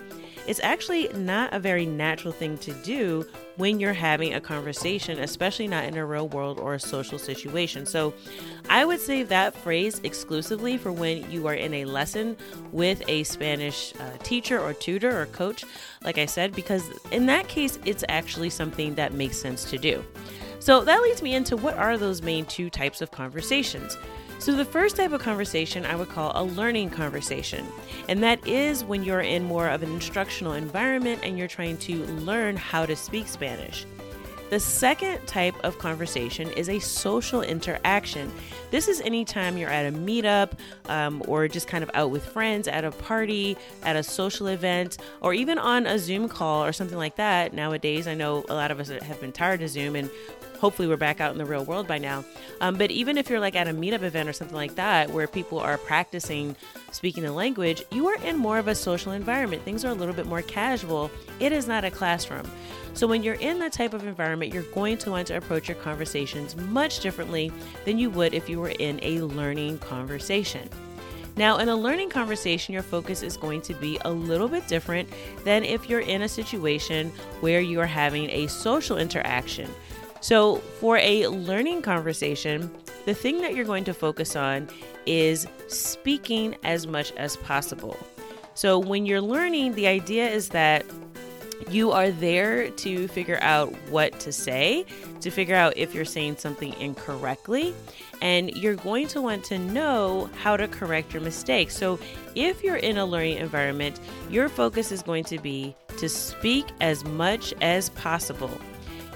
It's 0.48 0.60
actually 0.62 1.10
not 1.10 1.53
a 1.53 1.60
very 1.60 1.86
natural 1.86 2.34
thing 2.34 2.58
to 2.60 2.74
do 2.84 3.25
when 3.60 3.78
you're 3.78 3.92
having 3.92 4.34
a 4.34 4.39
conversation, 4.39 5.20
especially 5.20 5.68
not 5.68 5.84
in 5.84 5.98
a 5.98 6.06
real 6.06 6.30
world 6.30 6.60
or 6.60 6.75
a 6.75 6.80
social 6.80 7.20
situation. 7.20 7.86
So 7.86 8.13
I 8.70 8.86
would 8.86 9.01
save 9.01 9.28
that 9.30 9.54
phrase 9.54 10.00
exclusively 10.06 10.78
for 10.78 10.94
when 10.94 11.30
you 11.30 11.46
are 11.46 11.54
in 11.54 11.74
a 11.74 11.84
lesson 11.84 12.38
with 12.72 13.04
a 13.10 13.24
Spanish 13.25 13.94
uh, 14.00 14.18
teacher 14.24 14.58
or 14.62 14.74
tutor 14.74 15.22
or 15.22 15.25
coach, 15.25 15.66
like 16.04 16.18
I 16.18 16.25
said, 16.25 16.56
because 16.56 16.89
in 17.12 17.25
that 17.25 17.50
case, 17.50 17.78
it's 17.84 18.06
actually 18.08 18.50
something 18.50 18.96
that 18.96 19.12
makes 19.12 19.38
sense 19.38 19.70
to 19.72 19.78
do. 19.78 20.06
So 20.60 20.86
that 20.86 21.01
leads 21.01 21.22
me 21.22 21.36
into 21.36 21.58
what 21.58 21.75
are 21.75 21.98
those 21.98 22.22
main 22.22 22.46
two 22.46 22.70
types 22.70 23.01
of 23.01 23.12
conversations? 23.12 23.98
So, 24.39 24.55
the 24.55 24.63
first 24.63 24.96
type 24.96 25.12
of 25.12 25.22
conversation 25.22 25.86
I 25.86 25.98
would 25.98 26.08
call 26.08 26.31
a 26.34 26.43
learning 26.43 26.91
conversation, 26.91 27.67
and 28.08 28.24
that 28.24 28.48
is 28.48 28.86
when 28.86 29.03
you're 29.03 29.19
in 29.19 29.43
more 29.43 29.67
of 29.67 29.84
an 29.84 29.91
instructional 29.91 30.53
environment 30.53 31.19
and 31.24 31.38
you're 31.38 31.50
trying 31.50 31.77
to 31.79 32.05
learn 32.05 32.55
how 32.55 32.86
to 32.86 32.96
speak 32.96 33.27
Spanish. 33.27 33.86
The 34.50 34.60
second 34.60 35.27
type 35.27 35.53
of 35.63 35.77
conversation 35.77 36.50
is 36.53 36.69
a 36.69 36.79
social 36.79 37.43
interaction. 37.43 38.31
This 38.72 38.88
is 38.88 39.00
anytime 39.01 39.58
you're 39.58 39.69
at 39.69 39.93
a 39.93 39.96
meetup 39.96 40.53
um, 40.86 41.22
or 41.27 41.48
just 41.48 41.67
kind 41.67 41.84
of 41.84 41.91
out 41.93 42.10
with 42.10 42.25
friends 42.25 42.67
at 42.67 42.84
a 42.84 42.91
party, 42.91 43.58
at 43.84 43.96
a 43.96 44.01
social 44.01 44.48
event, 44.48 44.98
or 45.22 45.36
even 45.36 45.60
on 45.60 45.86
a 45.86 46.00
Zoom 46.00 46.27
call 46.27 46.65
or 46.65 46.72
something 46.72 46.98
like 46.98 47.17
that. 47.17 47.53
Nowadays, 47.53 48.08
I 48.08 48.15
know 48.15 48.43
a 48.50 48.55
lot 48.55 48.72
of 48.72 48.79
us 48.79 48.88
have 48.88 49.22
been 49.22 49.31
tired 49.31 49.62
of 49.62 49.69
Zoom 49.69 49.96
and 49.96 50.10
hopefully 50.60 50.88
we're 50.88 50.98
back 50.98 51.22
out 51.22 51.32
in 51.32 51.38
the 51.38 51.46
real 51.46 51.63
world 51.63 51.88
by 51.88 51.98
now. 51.98 52.24
Um, 52.62 52.75
but 52.75 52.92
even 52.92 53.18
if 53.18 53.30
you're 53.30 53.39
like 53.39 53.56
at 53.56 53.68
a 53.68 53.72
meetup 53.72 54.04
event 54.04 54.30
or 54.30 54.34
something 54.34 54.56
like 54.56 54.75
that, 54.75 55.10
where 55.12 55.28
people 55.28 55.60
are 55.60 55.78
practicing 55.78 56.56
speaking 56.92 57.24
the 57.24 57.32
language, 57.32 57.84
you 57.92 58.08
are 58.08 58.22
in 58.24 58.38
more 58.38 58.58
of 58.58 58.68
a 58.68 58.75
social 58.75 59.12
environment. 59.12 59.63
Things 59.63 59.86
are 59.86 59.92
a 59.92 59.96
little 59.96 60.13
bit 60.13 60.25
more 60.25 60.42
casual. 60.42 61.10
It 61.39 61.51
is 61.51 61.68
not 61.68 61.86
a 61.86 61.92
classroom. 61.92 62.50
So 62.94 63.08
when 63.08 63.24
you're 63.24 63.36
in 63.36 63.60
that 63.60 63.72
type 63.72 63.94
of 63.94 64.06
environment, 64.06 64.54
you're 64.54 64.63
going 64.63 64.98
to 65.00 65.12
want 65.12 65.28
to 65.28 65.38
approach 65.38 65.68
your 65.68 65.78
conversations 65.78 66.56
much 66.56 67.00
differently 67.00 67.51
than 67.86 67.98
you 67.98 68.10
would 68.10 68.34
if 68.34 68.50
you 68.50 68.60
were 68.60 68.74
in 68.80 69.00
a 69.01 69.22
learning 69.22 69.80
conversation. 69.80 70.70
Now, 71.38 71.60
in 71.60 71.70
a 71.70 71.75
learning 71.75 72.10
conversation, 72.10 72.74
your 72.74 72.84
focus 72.84 73.24
is 73.24 73.38
going 73.38 73.62
to 73.62 73.74
be 73.75 73.98
a 74.04 74.12
little 74.12 74.50
bit 74.50 74.68
different 74.68 75.08
than 75.46 75.63
if 75.63 75.89
you're 75.89 76.01
in 76.01 76.24
a 76.24 76.28
situation 76.28 77.13
where 77.39 77.62
you 77.62 77.80
are 77.80 77.86
having 77.86 78.30
a 78.30 78.48
social 78.48 78.98
interaction. 78.98 79.70
So, 80.22 80.58
for 80.80 80.98
a 80.98 81.28
learning 81.28 81.82
conversation, 81.82 82.70
the 83.06 83.14
thing 83.14 83.40
that 83.42 83.56
you're 83.56 83.66
going 83.66 83.86
to 83.86 83.94
focus 83.94 84.36
on 84.36 84.68
is 85.06 85.48
speaking 85.68 86.56
as 86.64 86.86
much 86.86 87.12
as 87.14 87.38
possible. 87.38 87.98
So, 88.54 88.78
when 88.78 89.06
you're 89.06 89.22
learning, 89.22 89.76
the 89.76 89.88
idea 89.88 90.30
is 90.30 90.50
that 90.50 90.86
you 91.70 91.92
are 91.92 92.12
there 92.12 92.70
to 92.70 93.08
figure 93.10 93.40
out 93.42 93.74
what 93.90 94.20
to 94.22 94.32
say, 94.32 94.86
to 95.22 95.30
figure 95.30 95.56
out 95.56 95.78
if 95.78 95.94
you're 95.94 96.06
saying 96.06 96.38
something 96.38 96.74
incorrectly, 96.80 97.74
and 98.22 98.50
you're 98.52 98.76
going 98.76 99.08
to 99.08 99.22
want 99.22 99.44
to 99.46 99.58
know 99.58 100.30
how 100.38 100.58
to 100.58 100.68
correct 100.68 101.14
your 101.14 101.22
mistakes. 101.22 101.78
So, 101.78 102.00
if 102.36 102.64
you're 102.64 102.78
in 102.78 102.98
a 102.98 103.06
learning 103.06 103.38
environment, 103.38 104.00
your 104.30 104.50
focus 104.50 104.92
is 104.92 105.02
going 105.02 105.24
to 105.26 105.40
be 105.40 105.76
to 105.98 106.10
speak 106.10 106.66
as 106.82 107.06
much 107.06 107.54
as 107.62 107.90
possible. 107.92 108.52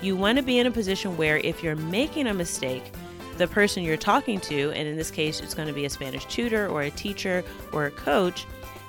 You 0.03 0.17
want 0.17 0.37
to 0.37 0.43
be 0.43 0.59
in 0.59 0.67
a 0.67 0.71
position 0.71 1.15
where 1.15 1.37
if 1.37 1.63
you're 1.63 1.77
making 1.77 2.27
a 2.27 2.33
mistake, 2.33 2.83
the 3.37 3.47
person 3.47 3.83
you're 3.83 3.95
talking 3.95 4.41
to, 4.41 4.71
and 4.71 4.85
in 4.85 4.97
this 4.97 5.09
case, 5.09 5.39
it's 5.39 5.53
going 5.53 5.69
to 5.69 5.73
be 5.73 5.85
a 5.85 5.89
Spanish 5.89 6.25
tutor 6.25 6.67
or 6.67 6.81
a 6.81 6.91
teacher 6.91 7.41
or 7.71 7.85
a 7.85 7.91
coach, 7.91 8.45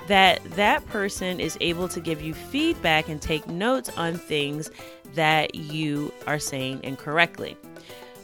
that 0.08 0.42
that 0.56 0.84
person 0.88 1.38
is 1.38 1.56
able 1.60 1.86
to 1.86 2.00
give 2.00 2.20
you 2.20 2.34
feedback 2.34 3.08
and 3.08 3.22
take 3.22 3.46
notes 3.46 3.90
on 3.96 4.14
things 4.14 4.72
that 5.14 5.54
you 5.54 6.12
are 6.26 6.40
saying 6.40 6.80
incorrectly. 6.82 7.56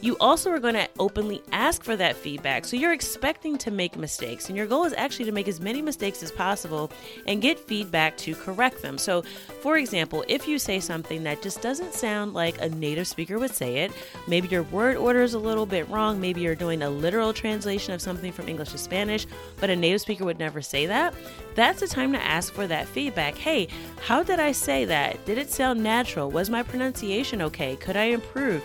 You 0.01 0.17
also 0.19 0.49
are 0.49 0.59
going 0.59 0.73
to 0.73 0.89
openly 0.97 1.43
ask 1.51 1.83
for 1.83 1.95
that 1.95 2.15
feedback. 2.15 2.65
So 2.65 2.75
you're 2.75 2.91
expecting 2.91 3.57
to 3.59 3.69
make 3.69 3.95
mistakes, 3.95 4.47
and 4.49 4.57
your 4.57 4.65
goal 4.65 4.83
is 4.85 4.93
actually 4.93 5.25
to 5.25 5.31
make 5.31 5.47
as 5.47 5.61
many 5.61 5.79
mistakes 5.79 6.23
as 6.23 6.31
possible 6.31 6.91
and 7.27 7.39
get 7.41 7.59
feedback 7.59 8.17
to 8.17 8.33
correct 8.33 8.81
them. 8.81 8.97
So, 8.97 9.21
for 9.61 9.77
example, 9.77 10.25
if 10.27 10.47
you 10.47 10.57
say 10.57 10.79
something 10.79 11.23
that 11.23 11.43
just 11.43 11.61
doesn't 11.61 11.93
sound 11.93 12.33
like 12.33 12.59
a 12.59 12.69
native 12.69 13.07
speaker 13.07 13.37
would 13.37 13.53
say 13.53 13.77
it, 13.77 13.91
maybe 14.27 14.47
your 14.47 14.63
word 14.63 14.97
order 14.97 15.21
is 15.21 15.35
a 15.35 15.39
little 15.39 15.67
bit 15.67 15.87
wrong, 15.87 16.19
maybe 16.19 16.41
you're 16.41 16.55
doing 16.55 16.81
a 16.81 16.89
literal 16.89 17.31
translation 17.31 17.93
of 17.93 18.01
something 18.01 18.31
from 18.31 18.49
English 18.49 18.71
to 18.71 18.79
Spanish, 18.79 19.27
but 19.59 19.69
a 19.69 19.75
native 19.75 20.01
speaker 20.01 20.25
would 20.25 20.39
never 20.39 20.63
say 20.63 20.87
that, 20.87 21.13
that's 21.53 21.79
the 21.79 21.87
time 21.87 22.11
to 22.13 22.21
ask 22.21 22.53
for 22.53 22.65
that 22.65 22.87
feedback. 22.87 23.35
Hey, 23.35 23.67
how 24.01 24.23
did 24.23 24.39
I 24.39 24.51
say 24.51 24.85
that? 24.85 25.23
Did 25.25 25.37
it 25.37 25.51
sound 25.51 25.83
natural? 25.83 26.31
Was 26.31 26.49
my 26.49 26.63
pronunciation 26.63 27.41
okay? 27.43 27.75
Could 27.75 27.97
I 27.97 28.05
improve? 28.05 28.63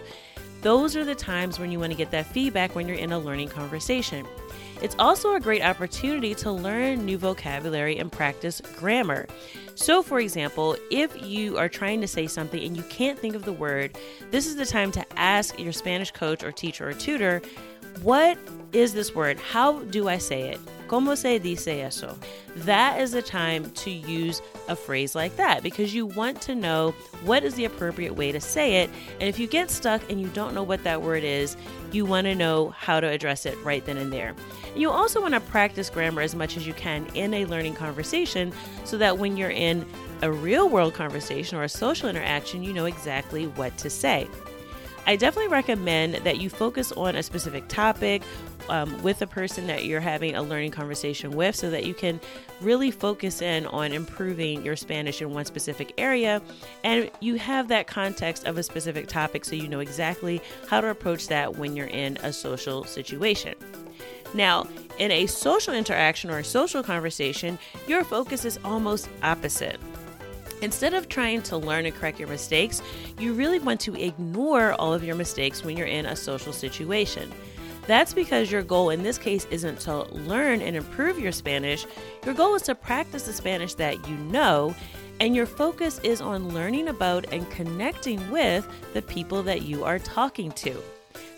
Those 0.63 0.97
are 0.97 1.05
the 1.05 1.15
times 1.15 1.59
when 1.59 1.71
you 1.71 1.79
want 1.79 1.93
to 1.93 1.97
get 1.97 2.11
that 2.11 2.27
feedback 2.27 2.75
when 2.75 2.89
you're 2.89 2.97
in 2.97 3.13
a 3.13 3.19
learning 3.19 3.49
conversation. 3.49 4.27
It's 4.83 4.97
also 4.99 5.35
a 5.35 5.41
great 5.41 5.63
opportunity 5.63 6.35
to 6.37 6.53
learn 6.53 7.07
new 7.07 7.17
vocabulary 7.17 7.99
and 7.99 8.13
practice 8.13 8.61
grammar. 8.77 9.27
So, 9.75 10.03
for 10.03 10.21
example, 10.21 10.77
if 10.91 11.23
you 11.23 11.57
are 11.57 11.69
trying 11.69 12.01
to 12.03 12.09
say 12.09 12.27
something 12.27 12.63
and 12.63 12.77
you 12.77 12.83
can't 12.85 13.19
think 13.19 13.35
of 13.35 13.45
the 13.45 13.53
word, 13.53 13.97
this 14.31 14.47
is 14.47 14.57
the 14.57 14.67
time 14.67 14.91
to 14.93 15.19
ask 15.19 15.59
your 15.59 15.73
Spanish 15.73 16.11
coach 16.11 16.43
or 16.43 16.53
teacher 16.53 16.89
or 16.89 16.93
tutor, 16.93 17.41
What 18.03 18.37
is 18.73 18.93
this 18.93 19.15
word? 19.15 19.39
How 19.39 19.81
do 19.85 20.09
I 20.09 20.19
say 20.19 20.51
it? 20.51 20.61
¿Cómo 20.89 21.17
se 21.17 21.41
dice 21.41 21.83
eso? 21.85 22.17
That 22.59 23.01
is 23.01 23.11
the 23.11 23.23
time 23.23 23.71
to 23.71 23.91
use 23.91 24.41
a 24.69 24.77
phrase 24.77 25.15
like 25.15 25.37
that 25.37 25.63
because 25.63 25.95
you 25.95 26.07
want 26.07 26.41
to 26.43 26.55
know 26.55 26.95
what 27.25 27.43
is 27.43 27.55
the 27.55 27.65
appropriate 27.65 28.15
way 28.15 28.31
to 28.31 28.41
say 28.41 28.83
it. 28.83 28.91
And 29.21 29.29
if 29.29 29.39
you 29.39 29.49
get 29.49 29.71
stuck 29.71 30.09
and 30.11 30.21
you 30.21 30.29
don't 30.29 30.55
know 30.55 30.63
what 30.63 30.85
that 30.85 31.03
word 31.03 31.25
is, 31.25 31.57
you 31.91 32.05
want 32.05 32.27
to 32.27 32.35
know 32.35 32.71
how 32.71 33.01
to 33.01 33.09
address 33.09 33.47
it 33.47 33.57
right 33.65 33.85
then 33.85 33.97
and 33.97 34.13
there. 34.13 34.35
And 34.73 34.81
you 34.81 34.91
also 34.91 35.21
want 35.21 35.35
to 35.35 35.41
practice 35.41 35.91
grammar 35.91 36.23
as 36.23 36.35
much 36.35 36.57
as 36.57 36.67
you 36.67 36.75
can 36.75 37.07
in 37.15 37.35
a 37.35 37.47
learning 37.47 37.75
conversation 37.75 38.53
so 38.85 38.97
that 38.99 39.19
when 39.19 39.37
you're 39.37 39.51
in 39.51 39.85
a 40.23 40.31
real 40.31 40.69
world 40.69 40.95
conversation 40.95 41.59
or 41.59 41.65
a 41.65 41.69
social 41.69 42.09
interaction, 42.09 42.63
you 42.63 42.73
know 42.73 42.85
exactly 42.85 43.47
what 43.49 43.77
to 43.79 43.91
say. 43.91 44.29
I 45.07 45.15
definitely 45.15 45.53
recommend 45.53 46.17
that 46.17 46.39
you 46.39 46.51
focus 46.51 46.91
on 46.93 47.15
a 47.15 47.23
specific 47.23 47.69
topic 47.69 48.23
um, 48.69 49.03
with 49.03 49.19
the 49.19 49.27
person 49.27 49.67
that 49.67 49.85
you're 49.85 50.01
having 50.01 50.35
a 50.35 50.43
learning 50.43 50.71
conversation 50.71 51.31
with 51.33 51.55
so 51.55 51.71
that 51.71 51.85
you 51.85 51.95
can 51.95 52.21
really 52.61 52.91
focus 52.91 53.43
in 53.43 53.67
on 53.67 53.93
improving 53.93 54.65
your 54.65 54.77
Spanish 54.77 55.21
in 55.21 55.33
one 55.33 55.45
specific 55.45 55.93
area 55.99 56.41
and 56.85 57.11
you 57.21 57.37
have 57.37 57.69
that 57.69 57.87
context 57.87 58.45
of 58.47 58.59
a 58.59 58.63
specific 58.63 59.07
topic 59.09 59.45
so 59.45 59.55
you 59.55 59.69
know 59.69 59.81
exactly 59.81 60.41
how 60.69 60.81
to 60.81 60.89
approach 60.89 61.29
that 61.29 61.57
when 61.57 61.77
you're 61.77 61.87
in 61.87 62.17
a 62.23 62.33
social 62.33 62.85
situation. 62.85 63.55
Now, 64.35 64.67
in 64.99 65.11
a 65.11 65.27
social 65.27 65.75
interaction 65.75 66.31
or 66.31 66.39
a 66.39 66.45
social 66.45 66.83
conversation, 66.83 67.59
your 67.87 68.05
focus 68.05 68.45
is 68.45 68.59
almost 68.65 69.09
opposite. 69.23 69.79
Instead 70.63 70.95
of 70.95 71.09
trying 71.09 71.43
to 71.43 71.57
learn 71.57 71.85
and 71.85 71.95
correct 71.95 72.19
your 72.19 72.29
mistakes, 72.29 72.81
you 73.19 73.35
really 73.35 73.59
want 73.59 73.81
to 73.81 73.95
ignore 73.95 74.73
all 74.75 74.95
of 74.95 75.05
your 75.05 75.15
mistakes 75.15 75.63
when 75.63 75.77
you're 75.77 75.87
in 75.87 76.07
a 76.07 76.17
social 76.17 76.53
situation. 76.53 77.31
That's 77.87 78.13
because 78.13 78.51
your 78.51 78.63
goal 78.63 78.91
in 78.91 79.03
this 79.03 79.19
case 79.19 79.47
isn't 79.51 79.81
to 79.81 80.03
learn 80.13 80.61
and 80.61 80.77
improve 80.77 81.19
your 81.19 81.33
Spanish. 81.33 81.87
Your 82.25 82.35
goal 82.35 82.55
is 82.57 82.63
to 82.63 82.75
practice 82.75 83.27
the 83.27 83.33
Spanish 83.33 83.75
that 83.75 84.09
you 84.09 84.17
know, 84.17 84.75
and 85.21 85.35
your 85.37 85.47
focus 85.47 86.01
is 86.03 86.21
on 86.21 86.53
learning 86.53 86.89
about 86.89 87.33
and 87.33 87.49
connecting 87.51 88.31
with 88.31 88.69
the 88.93 89.03
people 89.03 89.43
that 89.45 89.63
you 89.63 89.85
are 89.85 89.99
talking 89.99 90.51
to. 90.53 90.83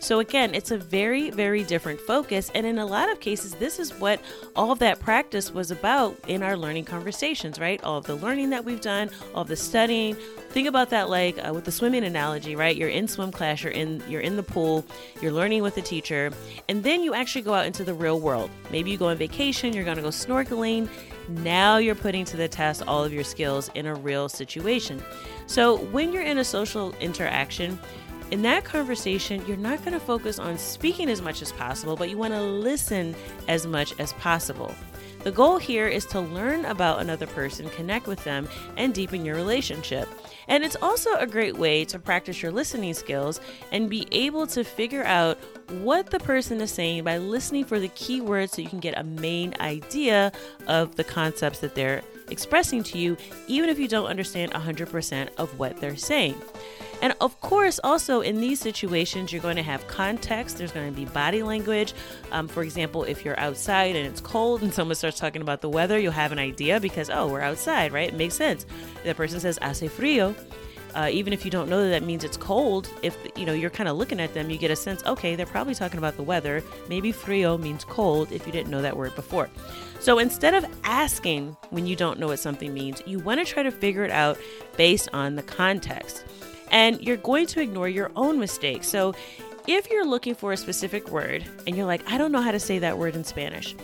So, 0.00 0.20
again, 0.20 0.54
it's 0.54 0.70
a 0.70 0.78
very, 0.78 1.30
very 1.30 1.64
different 1.64 2.00
focus. 2.00 2.50
And 2.54 2.64
in 2.64 2.78
a 2.78 2.86
lot 2.86 3.10
of 3.10 3.20
cases, 3.20 3.54
this 3.54 3.78
is 3.78 3.92
what 3.94 4.20
all 4.54 4.70
of 4.70 4.78
that 4.78 5.00
practice 5.00 5.52
was 5.52 5.70
about 5.70 6.16
in 6.28 6.42
our 6.42 6.56
learning 6.56 6.84
conversations, 6.84 7.58
right? 7.58 7.82
All 7.82 7.98
of 7.98 8.06
the 8.06 8.14
learning 8.14 8.50
that 8.50 8.64
we've 8.64 8.80
done, 8.80 9.10
all 9.34 9.42
of 9.42 9.48
the 9.48 9.56
studying. 9.56 10.16
Think 10.50 10.68
about 10.68 10.90
that 10.90 11.10
like 11.10 11.38
uh, 11.46 11.52
with 11.52 11.64
the 11.64 11.72
swimming 11.72 12.04
analogy, 12.04 12.54
right? 12.56 12.76
You're 12.76 12.88
in 12.88 13.08
swim 13.08 13.32
class, 13.32 13.62
you're 13.62 13.72
in 13.72 14.02
you're 14.08 14.20
in 14.20 14.36
the 14.36 14.42
pool, 14.42 14.84
you're 15.20 15.32
learning 15.32 15.62
with 15.62 15.74
the 15.74 15.82
teacher, 15.82 16.30
and 16.68 16.82
then 16.82 17.02
you 17.02 17.12
actually 17.12 17.42
go 17.42 17.54
out 17.54 17.66
into 17.66 17.84
the 17.84 17.94
real 17.94 18.20
world. 18.20 18.50
Maybe 18.70 18.90
you 18.90 18.96
go 18.96 19.08
on 19.08 19.16
vacation, 19.16 19.72
you're 19.72 19.84
going 19.84 19.96
to 19.96 20.02
go 20.02 20.08
snorkeling. 20.08 20.88
Now 21.28 21.76
you're 21.76 21.94
putting 21.94 22.24
to 22.26 22.36
the 22.38 22.48
test 22.48 22.82
all 22.86 23.04
of 23.04 23.12
your 23.12 23.24
skills 23.24 23.70
in 23.74 23.86
a 23.86 23.94
real 23.94 24.28
situation. 24.28 25.02
So, 25.46 25.78
when 25.86 26.12
you're 26.12 26.22
in 26.22 26.38
a 26.38 26.44
social 26.44 26.94
interaction, 27.00 27.78
in 28.30 28.42
that 28.42 28.64
conversation, 28.64 29.44
you're 29.46 29.56
not 29.56 29.78
going 29.80 29.92
to 29.92 30.00
focus 30.00 30.38
on 30.38 30.58
speaking 30.58 31.08
as 31.08 31.22
much 31.22 31.40
as 31.40 31.52
possible, 31.52 31.96
but 31.96 32.10
you 32.10 32.18
want 32.18 32.34
to 32.34 32.42
listen 32.42 33.14
as 33.48 33.66
much 33.66 33.98
as 33.98 34.12
possible. 34.14 34.74
The 35.24 35.32
goal 35.32 35.58
here 35.58 35.88
is 35.88 36.06
to 36.06 36.20
learn 36.20 36.64
about 36.64 37.00
another 37.00 37.26
person, 37.26 37.68
connect 37.70 38.06
with 38.06 38.22
them, 38.24 38.48
and 38.76 38.94
deepen 38.94 39.24
your 39.24 39.34
relationship. 39.34 40.08
And 40.46 40.62
it's 40.62 40.76
also 40.80 41.14
a 41.14 41.26
great 41.26 41.58
way 41.58 41.84
to 41.86 41.98
practice 41.98 42.40
your 42.40 42.52
listening 42.52 42.94
skills 42.94 43.40
and 43.72 43.90
be 43.90 44.06
able 44.12 44.46
to 44.48 44.62
figure 44.62 45.04
out 45.04 45.36
what 45.80 46.10
the 46.10 46.20
person 46.20 46.60
is 46.60 46.70
saying 46.70 47.04
by 47.04 47.18
listening 47.18 47.64
for 47.64 47.80
the 47.80 47.88
key 47.88 48.20
words 48.20 48.52
so 48.52 48.62
you 48.62 48.68
can 48.68 48.80
get 48.80 48.96
a 48.96 49.04
main 49.04 49.54
idea 49.60 50.32
of 50.66 50.94
the 50.96 51.04
concepts 51.04 51.58
that 51.60 51.74
they're 51.74 52.02
expressing 52.30 52.82
to 52.84 52.98
you, 52.98 53.16
even 53.48 53.68
if 53.68 53.78
you 53.78 53.88
don't 53.88 54.06
understand 54.06 54.52
100% 54.52 55.28
of 55.36 55.58
what 55.58 55.76
they're 55.78 55.96
saying. 55.96 56.40
And 57.00 57.14
of 57.20 57.40
course, 57.40 57.78
also 57.84 58.20
in 58.20 58.40
these 58.40 58.58
situations, 58.58 59.32
you're 59.32 59.42
going 59.42 59.56
to 59.56 59.62
have 59.62 59.86
context. 59.86 60.58
There's 60.58 60.72
going 60.72 60.92
to 60.92 60.96
be 60.96 61.04
body 61.04 61.42
language. 61.42 61.94
Um, 62.32 62.48
for 62.48 62.62
example, 62.62 63.04
if 63.04 63.24
you're 63.24 63.38
outside 63.38 63.94
and 63.94 64.06
it's 64.06 64.20
cold 64.20 64.62
and 64.62 64.74
someone 64.74 64.96
starts 64.96 65.18
talking 65.18 65.42
about 65.42 65.60
the 65.60 65.68
weather, 65.68 65.98
you'll 65.98 66.12
have 66.12 66.32
an 66.32 66.38
idea 66.38 66.80
because, 66.80 67.08
oh, 67.08 67.28
we're 67.28 67.40
outside, 67.40 67.92
right? 67.92 68.08
It 68.08 68.14
makes 68.14 68.34
sense. 68.34 68.66
The 69.04 69.14
person 69.14 69.38
says, 69.38 69.58
hace 69.62 69.88
frío. 69.88 70.34
Uh, 70.94 71.08
even 71.12 71.32
if 71.32 71.44
you 71.44 71.50
don't 71.50 71.68
know 71.68 71.82
that 71.82 71.90
that 71.90 72.02
means 72.02 72.24
it's 72.24 72.38
cold, 72.38 72.90
if 73.02 73.16
you 73.36 73.44
know 73.44 73.52
you're 73.52 73.70
kind 73.70 73.88
of 73.88 73.96
looking 73.96 74.18
at 74.18 74.32
them, 74.32 74.50
you 74.50 74.56
get 74.56 74.70
a 74.70 74.74
sense. 74.74 75.04
Okay, 75.04 75.36
they're 75.36 75.46
probably 75.46 75.74
talking 75.74 75.98
about 75.98 76.16
the 76.16 76.22
weather. 76.22 76.64
Maybe 76.88 77.12
frío 77.12 77.60
means 77.60 77.84
cold 77.84 78.32
if 78.32 78.46
you 78.46 78.52
didn't 78.52 78.70
know 78.70 78.82
that 78.82 78.96
word 78.96 79.14
before. 79.14 79.50
So 80.00 80.18
instead 80.18 80.54
of 80.54 80.64
asking 80.84 81.56
when 81.70 81.86
you 81.86 81.94
don't 81.94 82.18
know 82.18 82.28
what 82.28 82.38
something 82.38 82.72
means, 82.72 83.02
you 83.06 83.18
want 83.18 83.38
to 83.38 83.44
try 83.44 83.62
to 83.62 83.70
figure 83.70 84.04
it 84.04 84.10
out 84.10 84.38
based 84.76 85.08
on 85.12 85.36
the 85.36 85.42
context 85.42 86.24
and 86.70 87.00
you're 87.00 87.16
going 87.16 87.46
to 87.48 87.60
ignore 87.60 87.88
your 87.88 88.10
own 88.16 88.38
mistakes. 88.38 88.88
So 88.88 89.14
if 89.66 89.90
you're 89.90 90.06
looking 90.06 90.34
for 90.34 90.52
a 90.52 90.56
specific 90.56 91.10
word 91.10 91.44
and 91.66 91.76
you're 91.76 91.86
like, 91.86 92.02
I 92.10 92.18
don't 92.18 92.32
know 92.32 92.40
how 92.40 92.52
to 92.52 92.60
say 92.60 92.78
that 92.78 92.98
word 92.98 93.14
in 93.14 93.24
Spanish, 93.24 93.76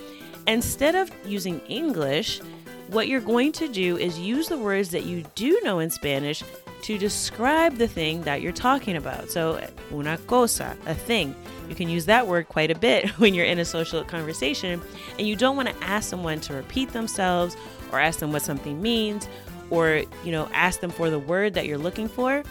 instead 0.46 0.94
of 0.94 1.10
using 1.26 1.60
English, 1.68 2.40
what 2.88 3.08
you're 3.08 3.20
going 3.20 3.52
to 3.52 3.68
do 3.68 3.96
is 3.96 4.18
use 4.18 4.48
the 4.48 4.58
words 4.58 4.90
that 4.90 5.04
you 5.04 5.24
do 5.34 5.60
know 5.62 5.78
in 5.78 5.90
Spanish 5.90 6.42
to 6.82 6.98
describe 6.98 7.76
the 7.76 7.88
thing 7.88 8.22
that 8.22 8.42
you're 8.42 8.52
talking 8.52 8.96
about. 8.96 9.30
So, 9.30 9.58
una 9.90 10.18
cosa, 10.26 10.76
a 10.84 10.94
thing. 10.94 11.34
You 11.68 11.74
can 11.74 11.88
use 11.88 12.04
that 12.06 12.26
word 12.26 12.48
quite 12.48 12.70
a 12.70 12.74
bit 12.74 13.08
when 13.18 13.32
you're 13.32 13.46
in 13.46 13.58
a 13.58 13.64
social 13.64 14.04
conversation, 14.04 14.82
and 15.18 15.26
you 15.26 15.34
don't 15.34 15.56
want 15.56 15.68
to 15.68 15.84
ask 15.84 16.10
someone 16.10 16.40
to 16.40 16.52
repeat 16.52 16.90
themselves 16.90 17.56
or 17.90 17.98
ask 17.98 18.18
them 18.18 18.32
what 18.32 18.42
something 18.42 18.82
means 18.82 19.28
or, 19.70 20.02
you 20.24 20.30
know, 20.30 20.46
ask 20.52 20.80
them 20.80 20.90
for 20.90 21.08
the 21.08 21.18
word 21.18 21.54
that 21.54 21.66
you're 21.66 21.78
looking 21.78 22.06
for. 22.06 22.42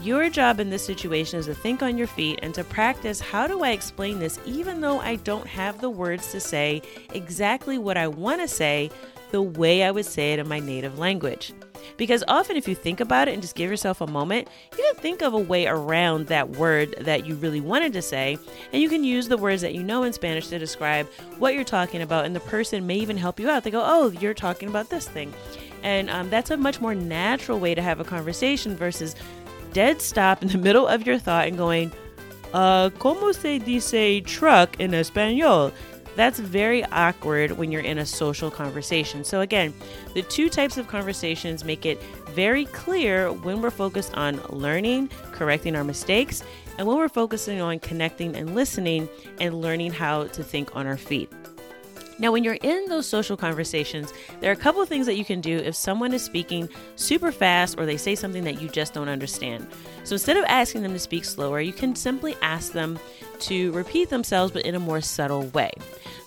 Your 0.00 0.30
job 0.30 0.58
in 0.58 0.70
this 0.70 0.84
situation 0.84 1.38
is 1.38 1.46
to 1.46 1.54
think 1.54 1.82
on 1.82 1.98
your 1.98 2.06
feet 2.06 2.40
and 2.42 2.54
to 2.54 2.64
practice 2.64 3.20
how 3.20 3.46
do 3.46 3.62
I 3.62 3.70
explain 3.70 4.18
this 4.18 4.40
even 4.46 4.80
though 4.80 5.00
I 5.00 5.16
don't 5.16 5.46
have 5.46 5.80
the 5.80 5.90
words 5.90 6.32
to 6.32 6.40
say 6.40 6.82
exactly 7.12 7.78
what 7.78 7.96
I 7.96 8.08
want 8.08 8.40
to 8.40 8.48
say 8.48 8.90
the 9.32 9.42
way 9.42 9.82
I 9.82 9.90
would 9.90 10.06
say 10.06 10.32
it 10.32 10.38
in 10.38 10.46
my 10.48 10.60
native 10.60 10.98
language. 10.98 11.52
Because 11.96 12.22
often, 12.28 12.56
if 12.56 12.68
you 12.68 12.74
think 12.74 13.00
about 13.00 13.28
it 13.28 13.32
and 13.32 13.42
just 13.42 13.56
give 13.56 13.68
yourself 13.68 14.00
a 14.00 14.06
moment, 14.06 14.46
you 14.76 14.84
can 14.92 15.02
think 15.02 15.22
of 15.22 15.34
a 15.34 15.38
way 15.38 15.66
around 15.66 16.28
that 16.28 16.50
word 16.50 16.94
that 17.00 17.26
you 17.26 17.34
really 17.36 17.60
wanted 17.60 17.92
to 17.94 18.02
say, 18.02 18.38
and 18.72 18.80
you 18.80 18.88
can 18.88 19.02
use 19.02 19.26
the 19.28 19.36
words 19.36 19.62
that 19.62 19.74
you 19.74 19.82
know 19.82 20.04
in 20.04 20.12
Spanish 20.12 20.48
to 20.48 20.58
describe 20.58 21.08
what 21.38 21.54
you're 21.54 21.64
talking 21.64 22.02
about, 22.02 22.24
and 22.24 22.36
the 22.36 22.40
person 22.40 22.86
may 22.86 22.96
even 22.96 23.16
help 23.16 23.40
you 23.40 23.50
out. 23.50 23.64
They 23.64 23.70
go, 23.70 23.82
Oh, 23.84 24.10
you're 24.10 24.34
talking 24.34 24.68
about 24.68 24.90
this 24.90 25.08
thing. 25.08 25.32
And 25.82 26.08
um, 26.10 26.30
that's 26.30 26.50
a 26.50 26.56
much 26.56 26.80
more 26.80 26.94
natural 26.94 27.58
way 27.58 27.74
to 27.74 27.82
have 27.82 27.98
a 27.98 28.04
conversation 28.04 28.76
versus 28.76 29.16
dead 29.72 30.00
stop 30.00 30.42
in 30.42 30.48
the 30.48 30.58
middle 30.58 30.86
of 30.86 31.06
your 31.06 31.18
thought 31.18 31.48
and 31.48 31.56
going, 31.56 31.92
uh, 32.52 32.90
¿cómo 32.90 33.34
se 33.34 33.58
dice 33.58 34.22
truck 34.24 34.78
in 34.78 34.92
español? 34.92 35.72
That's 36.14 36.38
very 36.38 36.84
awkward 36.84 37.52
when 37.52 37.72
you're 37.72 37.80
in 37.80 37.96
a 37.96 38.04
social 38.04 38.50
conversation. 38.50 39.24
So, 39.24 39.40
again, 39.40 39.72
the 40.12 40.22
two 40.22 40.50
types 40.50 40.76
of 40.76 40.86
conversations 40.86 41.64
make 41.64 41.86
it 41.86 42.02
very 42.32 42.66
clear 42.66 43.32
when 43.32 43.62
we're 43.62 43.70
focused 43.70 44.12
on 44.14 44.40
learning, 44.50 45.08
correcting 45.32 45.74
our 45.74 45.84
mistakes, 45.84 46.44
and 46.76 46.86
when 46.86 46.98
we're 46.98 47.08
focusing 47.08 47.62
on 47.62 47.78
connecting 47.78 48.36
and 48.36 48.54
listening 48.54 49.08
and 49.40 49.60
learning 49.60 49.92
how 49.92 50.24
to 50.24 50.44
think 50.44 50.76
on 50.76 50.86
our 50.86 50.98
feet. 50.98 51.30
Now, 52.18 52.32
when 52.32 52.44
you're 52.44 52.58
in 52.62 52.86
those 52.88 53.06
social 53.06 53.36
conversations, 53.36 54.12
there 54.40 54.50
are 54.50 54.54
a 54.54 54.56
couple 54.56 54.80
of 54.80 54.88
things 54.88 55.06
that 55.06 55.16
you 55.16 55.24
can 55.24 55.40
do 55.40 55.58
if 55.58 55.74
someone 55.74 56.12
is 56.12 56.22
speaking 56.22 56.68
super 56.96 57.32
fast 57.32 57.78
or 57.78 57.86
they 57.86 57.96
say 57.96 58.14
something 58.14 58.44
that 58.44 58.60
you 58.60 58.68
just 58.68 58.94
don't 58.94 59.08
understand. 59.08 59.66
So 60.04 60.14
instead 60.14 60.36
of 60.36 60.44
asking 60.46 60.82
them 60.82 60.92
to 60.92 60.98
speak 60.98 61.24
slower, 61.24 61.60
you 61.60 61.72
can 61.72 61.94
simply 61.94 62.36
ask 62.42 62.72
them 62.72 62.98
to 63.40 63.72
repeat 63.72 64.08
themselves 64.08 64.52
but 64.52 64.64
in 64.64 64.74
a 64.74 64.78
more 64.78 65.00
subtle 65.00 65.46
way. 65.48 65.72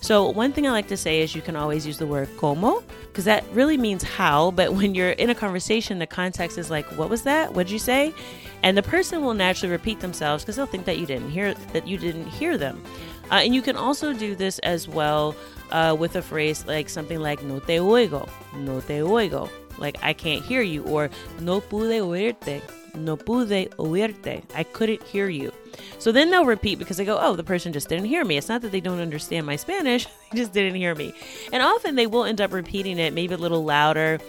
So, 0.01 0.29
one 0.29 0.53
thing 0.53 0.67
I 0.67 0.71
like 0.71 0.87
to 0.89 0.97
say 0.97 1.21
is 1.21 1.33
you 1.33 1.41
can 1.41 1.55
always 1.55 1.87
use 1.87 1.97
the 1.97 2.05
word 2.05 2.29
como 2.37 2.83
because 3.07 3.25
that 3.25 3.43
really 3.53 3.77
means 3.77 4.03
how, 4.03 4.51
but 4.55 4.73
when 4.73 4.93
you're 4.93 5.11
in 5.11 5.29
a 5.29 5.35
conversation, 5.35 5.99
the 5.99 6.07
context 6.07 6.57
is 6.57 6.69
like, 6.69 6.85
what 6.97 7.09
was 7.09 7.23
that? 7.23 7.53
What'd 7.53 7.71
you 7.71 7.79
say? 7.79 8.13
And 8.61 8.77
the 8.77 8.83
person 8.83 9.23
will 9.23 9.33
naturally 9.33 9.71
repeat 9.71 9.99
themselves 9.99 10.43
because 10.43 10.55
they'll 10.55 10.65
think 10.65 10.85
that 10.85 10.97
you 10.97 11.05
didn't 11.05 11.29
hear 11.29 11.53
that 11.73 11.87
you 11.87 11.97
didn't 11.97 12.27
hear 12.27 12.57
them. 12.57 12.83
Uh, 13.31 13.35
and 13.35 13.55
you 13.55 13.61
can 13.61 13.75
also 13.75 14.13
do 14.13 14.35
this 14.35 14.59
as 14.59 14.87
well 14.87 15.35
uh, 15.71 15.95
with 15.97 16.15
a 16.15 16.21
phrase 16.21 16.65
like 16.67 16.89
something 16.89 17.19
like 17.19 17.43
no 17.43 17.59
te 17.59 17.77
oigo, 17.77 18.29
no 18.57 18.79
te 18.81 18.99
oigo, 18.99 19.49
like 19.77 19.97
I 20.03 20.13
can't 20.13 20.43
hear 20.43 20.61
you, 20.61 20.83
or 20.83 21.09
no 21.39 21.59
pude 21.61 22.01
oírte, 22.01 22.61
no 22.95 23.17
pude 23.17 23.69
oírte, 23.77 24.43
I 24.53 24.63
couldn't 24.63 25.03
hear 25.03 25.27
you. 25.29 25.51
So 25.99 26.11
then 26.11 26.29
they'll 26.29 26.45
repeat 26.45 26.79
because 26.79 26.97
they 26.97 27.05
go, 27.05 27.17
oh, 27.19 27.35
the 27.35 27.43
person 27.43 27.73
just 27.73 27.89
didn't 27.89 28.05
hear 28.05 28.23
me. 28.23 28.37
It's 28.37 28.47
not 28.47 28.61
that 28.61 28.71
they 28.71 28.79
don't 28.79 28.99
understand 28.99 29.45
my 29.45 29.55
Spanish, 29.55 30.05
they 30.31 30.37
just 30.37 30.53
didn't 30.53 30.75
hear 30.75 30.95
me. 30.95 31.13
And 31.51 31.61
often 31.61 31.95
they 31.95 32.07
will 32.07 32.25
end 32.25 32.41
up 32.41 32.53
repeating 32.53 32.99
it 32.99 33.13
maybe 33.13 33.33
a 33.33 33.37
little 33.37 33.63
louder 33.63 34.19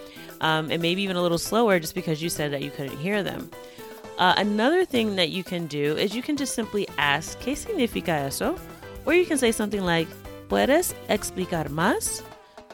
um, 0.41 0.71
and 0.71 0.83
maybe 0.83 1.03
even 1.03 1.17
a 1.17 1.23
little 1.23 1.39
slower 1.39 1.79
just 1.79 1.95
because 1.95 2.23
you 2.23 2.29
said 2.29 2.53
that 2.53 2.63
you 2.63 2.71
couldn't 2.71 2.99
hear 2.99 3.23
them. 3.23 3.51
Uh, 4.19 4.35
another 4.39 4.85
thing 4.85 5.17
that 5.17 5.29
you 5.29 5.45
can 5.45 5.67
do 5.67 5.97
is 5.97 6.15
you 6.15 6.23
can 6.23 6.37
just 6.37 6.55
simply 6.55 6.89
ask, 6.97 7.39
¿Qué 7.41 7.55
significa 7.55 8.25
eso? 8.25 8.59
Or 9.07 9.15
you 9.15 9.25
can 9.25 9.39
say 9.39 9.53
something 9.53 9.83
like, 9.83 10.09
¿Puedes 10.49 10.95
explicar 11.09 11.69
más? 11.71 12.23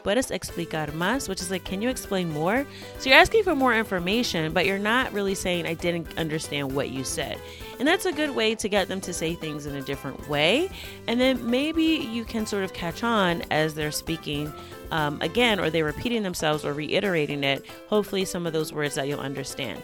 ¿Puedes 0.03 0.31
explicar 0.31 0.91
más? 0.91 1.29
Which 1.29 1.41
is 1.41 1.49
like, 1.49 1.63
can 1.63 1.81
you 1.81 1.89
explain 1.89 2.29
more? 2.29 2.67
So 2.99 3.09
you're 3.09 3.17
asking 3.17 3.43
for 3.43 3.55
more 3.55 3.73
information, 3.73 4.53
but 4.53 4.65
you're 4.65 4.77
not 4.77 5.13
really 5.13 5.33
saying, 5.33 5.65
I 5.65 5.73
didn't 5.75 6.17
understand 6.17 6.73
what 6.73 6.89
you 6.89 7.03
said. 7.03 7.39
And 7.79 7.87
that's 7.87 8.05
a 8.05 8.11
good 8.11 8.35
way 8.35 8.53
to 8.55 8.67
get 8.67 8.89
them 8.89 8.99
to 9.01 9.13
say 9.13 9.33
things 9.33 9.65
in 9.65 9.75
a 9.75 9.81
different 9.81 10.27
way. 10.27 10.69
And 11.07 11.19
then 11.19 11.49
maybe 11.49 11.83
you 11.83 12.25
can 12.25 12.45
sort 12.45 12.63
of 12.63 12.73
catch 12.73 13.01
on 13.01 13.43
as 13.49 13.75
they're 13.75 13.91
speaking 13.91 14.53
um, 14.91 15.19
again, 15.21 15.59
or 15.59 15.69
they're 15.69 15.85
repeating 15.85 16.21
themselves 16.21 16.65
or 16.65 16.73
reiterating 16.73 17.43
it. 17.43 17.65
Hopefully, 17.87 18.25
some 18.25 18.45
of 18.45 18.53
those 18.53 18.71
words 18.71 18.95
that 18.95 19.07
you'll 19.07 19.21
understand. 19.21 19.81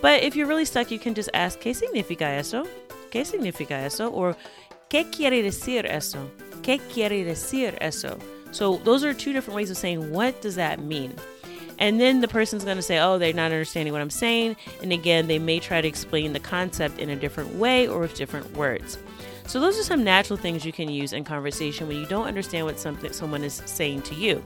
But 0.00 0.22
if 0.22 0.34
you're 0.34 0.48
really 0.48 0.64
stuck, 0.64 0.90
you 0.90 0.98
can 0.98 1.14
just 1.14 1.30
ask, 1.34 1.60
¿Qué 1.60 1.76
significa 1.76 2.22
eso? 2.22 2.66
¿Qué 3.10 3.24
significa 3.24 3.72
eso? 3.72 4.08
Or 4.08 4.36
¿Qué 4.90 5.10
quiere 5.10 5.42
decir 5.42 5.84
eso? 5.84 6.30
¿Qué 6.62 6.78
quiere 6.78 7.22
decir 7.24 7.76
eso? 7.80 8.18
So 8.52 8.78
those 8.78 9.04
are 9.04 9.12
two 9.12 9.34
different 9.34 9.54
ways 9.54 9.70
of 9.70 9.76
saying 9.76 10.12
what 10.12 10.40
does 10.40 10.54
that 10.56 10.80
mean? 10.80 11.14
And 11.78 12.00
then 12.00 12.20
the 12.20 12.28
person's 12.28 12.64
going 12.64 12.76
to 12.76 12.82
say, 12.82 12.98
oh, 12.98 13.18
they're 13.18 13.32
not 13.32 13.52
understanding 13.52 13.92
what 13.92 14.02
I'm 14.02 14.10
saying. 14.10 14.56
And 14.82 14.92
again, 14.92 15.28
they 15.28 15.38
may 15.38 15.60
try 15.60 15.80
to 15.80 15.86
explain 15.86 16.32
the 16.32 16.40
concept 16.40 16.98
in 16.98 17.10
a 17.10 17.16
different 17.16 17.54
way 17.54 17.86
or 17.86 18.00
with 18.00 18.14
different 18.14 18.56
words. 18.56 18.98
So 19.46 19.60
those 19.60 19.78
are 19.78 19.84
some 19.84 20.02
natural 20.02 20.38
things 20.38 20.64
you 20.64 20.72
can 20.72 20.88
use 20.88 21.12
in 21.12 21.22
conversation 21.22 21.86
when 21.86 21.98
you 21.98 22.06
don't 22.06 22.26
understand 22.26 22.66
what 22.66 22.80
something 22.80 23.12
someone 23.12 23.44
is 23.44 23.62
saying 23.66 24.02
to 24.02 24.14
you. 24.14 24.42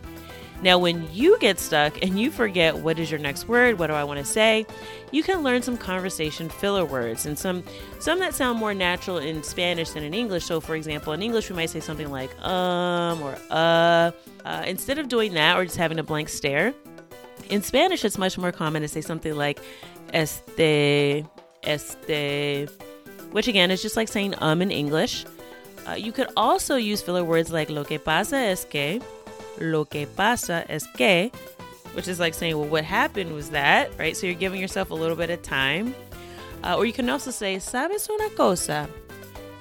Now, 0.63 0.79
when 0.79 1.13
you 1.13 1.39
get 1.41 1.59
stuck 1.59 2.01
and 2.03 2.19
you 2.19 2.31
forget 2.31 2.79
what 2.79 3.01
is 3.01 3.11
your 3.11 3.19
next 3.19 3.49
word, 3.49 3.81
what 3.81 3.89
do 3.89 3.95
I 3.95 4.05
want 4.05 4.21
to 4.21 4.25
say, 4.25 4.65
you 5.11 5.25
can 5.25 5.43
learn 5.43 5.61
some 5.61 5.77
conversation 5.77 6.49
filler 6.49 6.85
words 6.85 7.27
and 7.27 7.37
some 7.37 7.65
some 7.99 8.21
that 8.21 8.33
sound 8.33 8.61
more 8.61 8.73
natural 8.73 9.19
in 9.19 9.43
Spanish 9.43 9.91
than 9.91 10.05
in 10.05 10.15
English. 10.15 10.45
So, 10.45 10.61
for 10.61 10.77
example, 10.77 11.13
in 11.13 11.23
English 11.23 11.51
we 11.51 11.57
might 11.57 11.71
say 11.71 11.81
something 11.81 12.11
like 12.11 12.31
um 12.43 13.21
or 13.23 13.37
uh. 13.51 14.13
uh 14.45 14.63
instead 14.67 14.99
of 14.99 15.09
doing 15.09 15.35
that 15.35 15.57
or 15.59 15.65
just 15.65 15.77
having 15.77 15.99
a 15.99 16.05
blank 16.05 16.29
stare, 16.29 16.73
in 17.51 17.61
Spanish 17.61 18.05
it's 18.05 18.17
much 18.17 18.39
more 18.39 18.53
common 18.53 18.83
to 18.83 18.89
say 18.89 19.01
something 19.01 19.35
like 19.35 19.61
este, 20.13 21.27
este, 21.65 22.69
which 23.33 23.49
again 23.49 23.73
is 23.73 23.83
just 23.83 23.97
like 23.97 24.07
saying 24.07 24.35
um 24.39 24.63
in 24.63 24.71
English. 24.71 25.27
Uh, 25.89 25.95
you 25.95 26.13
could 26.13 26.29
also 26.37 26.77
use 26.77 27.03
filler 27.03 27.25
words 27.25 27.51
like 27.51 27.69
lo 27.69 27.83
que 27.83 27.99
pasa 27.99 28.37
es 28.37 28.65
que, 28.65 29.01
lo 29.59 29.85
que 29.85 30.07
pasa 30.07 30.65
es 30.69 30.87
que, 30.97 31.31
which 31.95 32.09
is 32.09 32.19
like 32.19 32.35
saying, 32.35 32.59
well, 32.59 32.69
what 32.69 32.85
happened 32.85 33.33
was 33.35 33.51
that, 33.51 33.91
right? 33.99 34.17
So 34.17 34.27
you're 34.27 34.35
giving 34.35 34.61
yourself 34.61 34.91
a 34.91 34.95
little 34.95 35.17
bit 35.17 35.31
of 35.31 35.43
time. 35.43 35.95
Uh, 36.65 36.77
or 36.77 36.87
you 36.87 36.93
can 36.93 37.09
also 37.11 37.31
say, 37.31 37.57
sabes 37.57 38.09
una 38.09 38.31
cosa. 38.31 38.89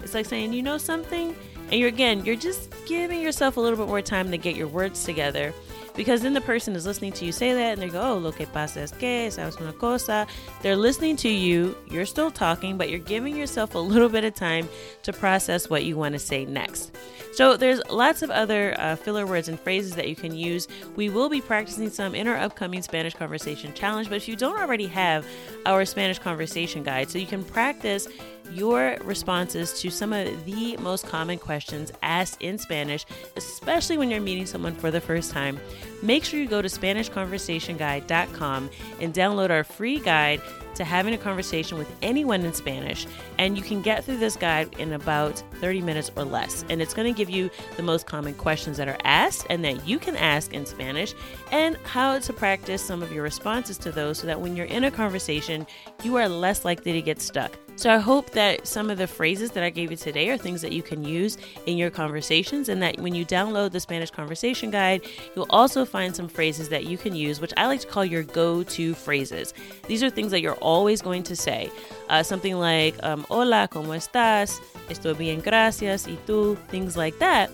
It's 0.04 0.14
like 0.14 0.26
saying, 0.26 0.54
you 0.54 0.62
know 0.62 0.78
something? 0.78 1.36
And 1.70 1.80
you're 1.80 1.90
again, 1.90 2.26
you're 2.26 2.36
just 2.36 2.74
giving 2.86 3.22
yourself 3.22 3.58
a 3.58 3.60
little 3.60 3.78
bit 3.78 3.88
more 3.88 4.02
time 4.02 4.30
to 4.32 4.38
get 4.38 4.56
your 4.56 4.68
words 4.68 5.04
together 5.04 5.54
because 5.96 6.22
then 6.22 6.34
the 6.34 6.42
person 6.42 6.76
is 6.76 6.86
listening 6.86 7.12
to 7.14 7.26
you 7.26 7.32
say 7.32 7.54
that 7.54 7.74
and 7.74 7.82
they 7.82 7.90
go, 7.90 8.02
oh, 8.02 8.18
lo 8.18 8.32
que 8.32 8.46
pasa 8.48 8.82
es 8.82 8.92
que, 8.92 9.30
sabes 9.30 9.60
una 9.60 9.74
cosa. 9.74 10.28
They're 10.62 10.76
listening 10.76 11.16
to 11.18 11.30
you, 11.30 11.76
you're 11.90 12.06
still 12.06 12.32
talking, 12.32 12.78
but 12.78 12.90
you're 12.90 13.00
giving 13.00 13.36
yourself 13.36 13.76
a 13.76 13.80
little 13.80 14.10
bit 14.10 14.24
of 14.24 14.34
time 14.34 14.68
to 15.04 15.14
process 15.14 15.70
what 15.70 15.84
you 15.84 15.98
want 15.98 16.14
to 16.14 16.20
say 16.20 16.46
next. 16.46 16.96
So 17.34 17.56
there's 17.56 17.82
lots 17.90 18.22
of 18.22 18.30
other 18.30 18.76
uh, 18.78 18.96
filler 18.96 19.26
words 19.26 19.48
and 19.48 19.60
phrases 19.60 19.96
that 19.96 20.10
you 20.10 20.16
can 20.16 20.36
use. 20.36 20.68
We 20.96 21.10
will 21.10 21.30
be 21.30 21.42
practicing 21.42 21.90
some 21.90 22.14
in 22.14 22.28
our 22.28 22.38
upcoming 22.38 22.82
Spanish 22.82 23.14
Conversation 23.14 23.74
Challenge, 23.74 24.10
but 24.10 24.16
if 24.16 24.28
you 24.28 24.36
don't 24.36 24.60
already 24.60 24.88
have 24.88 25.26
our 25.66 25.86
Spanish 25.86 26.20
Conversation 26.20 26.84
Guide, 26.84 27.10
so 27.10 27.18
you 27.18 27.28
can 27.28 27.44
practice 27.44 28.08
your 28.52 28.98
responses 29.04 29.80
to 29.82 29.90
some 29.90 30.14
of 30.14 30.46
the 30.46 30.78
most 30.78 31.08
common 31.08 31.38
questions 31.38 31.92
asked 32.02 32.42
in 32.42 32.58
Spanish, 32.58 33.06
especially 33.36 33.98
when 33.98 34.12
you're 34.12 34.22
meeting 34.22 34.46
someone 34.46 34.76
for 34.76 34.92
the 34.92 35.02
first 35.02 35.32
time, 35.32 35.60
make 36.02 36.24
sure 36.24 36.40
you 36.40 36.48
go 36.48 36.62
to 36.62 36.68
SpanishConversationGuide.com 36.68 38.70
and 39.00 39.14
download 39.14 39.50
our 39.50 39.64
free 39.64 40.00
guide 40.00 40.42
to 40.76 40.84
having 40.84 41.14
a 41.14 41.18
conversation 41.18 41.78
with 41.78 41.92
anyone 42.02 42.42
in 42.46 42.54
Spanish. 42.54 43.08
And 43.38 43.58
you 43.58 43.64
can 43.64 43.82
get 43.82 44.04
through 44.04 44.18
this 44.18 44.36
guide 44.36 44.74
in 44.78 44.94
about 44.94 45.44
30 45.60 45.82
minutes 45.82 46.12
or 46.16 46.24
less. 46.24 46.66
And 46.70 46.82
it's 46.82 46.94
going 46.94 47.12
to 47.12 47.18
give 47.18 47.30
you 47.30 47.50
the 47.78 47.84
most 47.84 48.06
common 48.06 48.34
questions 48.34 48.78
that 48.78 48.88
are 48.88 48.98
asked 49.04 49.48
and 49.50 49.64
that 49.66 49.88
you 49.88 50.00
can 50.00 50.16
ask 50.16 50.54
in 50.54 50.66
Spanish, 50.66 51.14
and 51.52 51.78
how 51.84 52.20
to 52.20 52.34
practice 52.34 52.82
some 52.82 53.04
of 53.04 53.12
your 53.12 53.24
responses 53.24 53.78
to 53.78 53.92
those 53.92 54.20
so 54.20 54.28
that 54.28 54.40
when 54.40 54.56
you're 54.56 54.66
in 54.66 54.86
a 54.86 54.92
conversation, 54.92 55.66
you 56.04 56.16
are 56.16 56.30
less 56.30 56.66
likely 56.66 56.94
to 56.94 57.02
get 57.02 57.22
stuck. 57.22 57.58
So 57.78 57.90
I 57.90 57.98
hope 57.98 58.32
that 58.32 58.68
some 58.68 58.90
of 58.90 58.98
the 58.98 59.08
phrases 59.08 59.52
that 59.52 59.64
I 59.64 59.70
gave 59.70 59.90
you 59.90 59.98
today 59.98 60.30
are 60.30 60.38
things 60.38 60.62
that 60.62 60.72
you 60.72 60.84
can 60.84 61.04
use 61.04 61.38
in 61.66 61.78
your 61.78 61.90
conversations, 61.90 62.70
and 62.70 62.82
that 62.84 63.00
when 63.00 63.16
you 63.16 63.26
download 63.26 63.72
the 63.72 63.80
Spanish 63.80 64.12
Conversation 64.12 64.70
Guide, 64.70 65.02
you'll 65.36 65.48
also 65.50 65.84
find 65.84 66.16
some 66.16 66.28
phrases 66.28 66.70
that 66.70 66.86
you 66.86 66.98
can 66.98 67.16
use, 67.16 67.40
which 67.42 67.54
I 67.58 67.66
like 67.68 67.80
to 67.80 67.88
call 67.88 68.06
your 68.06 68.24
go 68.24 68.62
to 68.62 68.94
phrases. 68.94 69.54
These 69.88 70.04
are 70.04 70.10
things 70.10 70.32
that 70.32 70.42
you're 70.42 70.61
always 70.62 71.02
going 71.02 71.24
to 71.24 71.36
say. 71.36 71.70
Uh, 72.10 72.24
something 72.24 72.56
like, 72.58 72.96
um, 73.04 73.26
Hola, 73.30 73.68
¿cómo 73.72 73.96
estás? 73.96 74.60
Estoy 74.90 75.18
bien, 75.18 75.42
gracias. 75.42 76.08
¿Y 76.08 76.18
tú? 76.26 76.58
Things 76.70 76.96
like 76.96 77.18
that. 77.20 77.50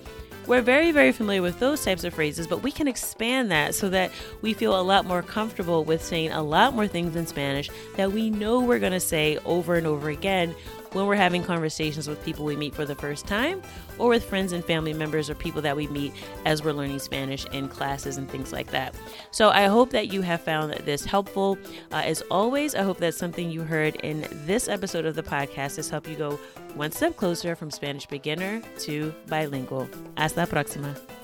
We're 0.48 0.62
very, 0.62 0.94
very 0.94 1.12
familiar 1.12 1.42
with 1.42 1.60
those 1.60 1.84
types 1.84 2.06
of 2.06 2.14
phrases, 2.14 2.48
but 2.48 2.64
we 2.64 2.72
can 2.72 2.88
expand 2.88 3.52
that 3.52 3.76
so 3.76 3.90
that 3.90 4.12
we 4.42 4.54
feel 4.54 4.80
a 4.80 4.82
lot 4.82 5.06
more 5.06 5.22
comfortable 5.22 5.84
with 5.84 6.02
saying 6.02 6.32
a 6.32 6.42
lot 6.42 6.74
more 6.74 6.88
things 6.88 7.18
in 7.18 7.28
Spanish 7.28 7.70
that 7.98 8.14
we 8.14 8.30
know 8.30 8.62
we're 8.62 8.80
going 8.80 8.94
to 8.94 9.00
say 9.02 9.38
over 9.44 9.76
and 9.76 9.86
over 9.86 10.10
again 10.10 10.56
when 10.94 11.06
we're 11.06 11.16
having 11.16 11.44
conversations 11.44 12.08
with 12.08 12.24
people 12.24 12.46
we 12.46 12.56
meet 12.56 12.74
for 12.74 12.86
the 12.86 12.96
first 12.96 13.28
time 13.28 13.62
or 13.98 14.10
with 14.10 14.24
friends 14.24 14.52
and 14.52 14.64
family 14.64 14.94
members 14.94 15.30
or 15.30 15.36
people 15.36 15.62
that 15.62 15.76
we 15.76 15.88
meet 15.88 16.14
as 16.46 16.64
we're 16.64 16.74
learning 16.74 17.00
Spanish 17.00 17.46
in 17.48 17.68
classes 17.68 18.18
and 18.18 18.30
things 18.30 18.52
like 18.54 18.72
that. 18.72 18.96
So 19.32 19.50
I 19.50 19.66
hope 19.66 19.92
that 19.92 20.12
you 20.12 20.22
have 20.22 20.42
found 20.42 20.74
this 20.74 21.06
helpful. 21.06 21.58
Uh, 21.92 22.02
as 22.06 22.22
always, 22.32 22.76
I 22.76 22.84
hope 22.84 22.98
that 23.00 23.14
something 23.14 23.50
you 23.50 23.62
heard 23.62 23.96
in 23.98 24.28
this 24.46 24.68
episode 24.68 25.06
of 25.06 25.16
the 25.16 25.24
podcast 25.24 25.78
has 25.78 25.90
helped 25.90 26.08
you 26.08 26.16
go 26.16 26.40
one 26.76 26.92
step 26.92 27.16
closer 27.16 27.56
from 27.56 27.72
Spanish 27.72 28.06
beginner 28.06 28.62
to 28.80 29.14
bilingual. 29.28 29.90
Hasta 30.16 30.42
la 30.42 30.46
próxima. 30.46 31.17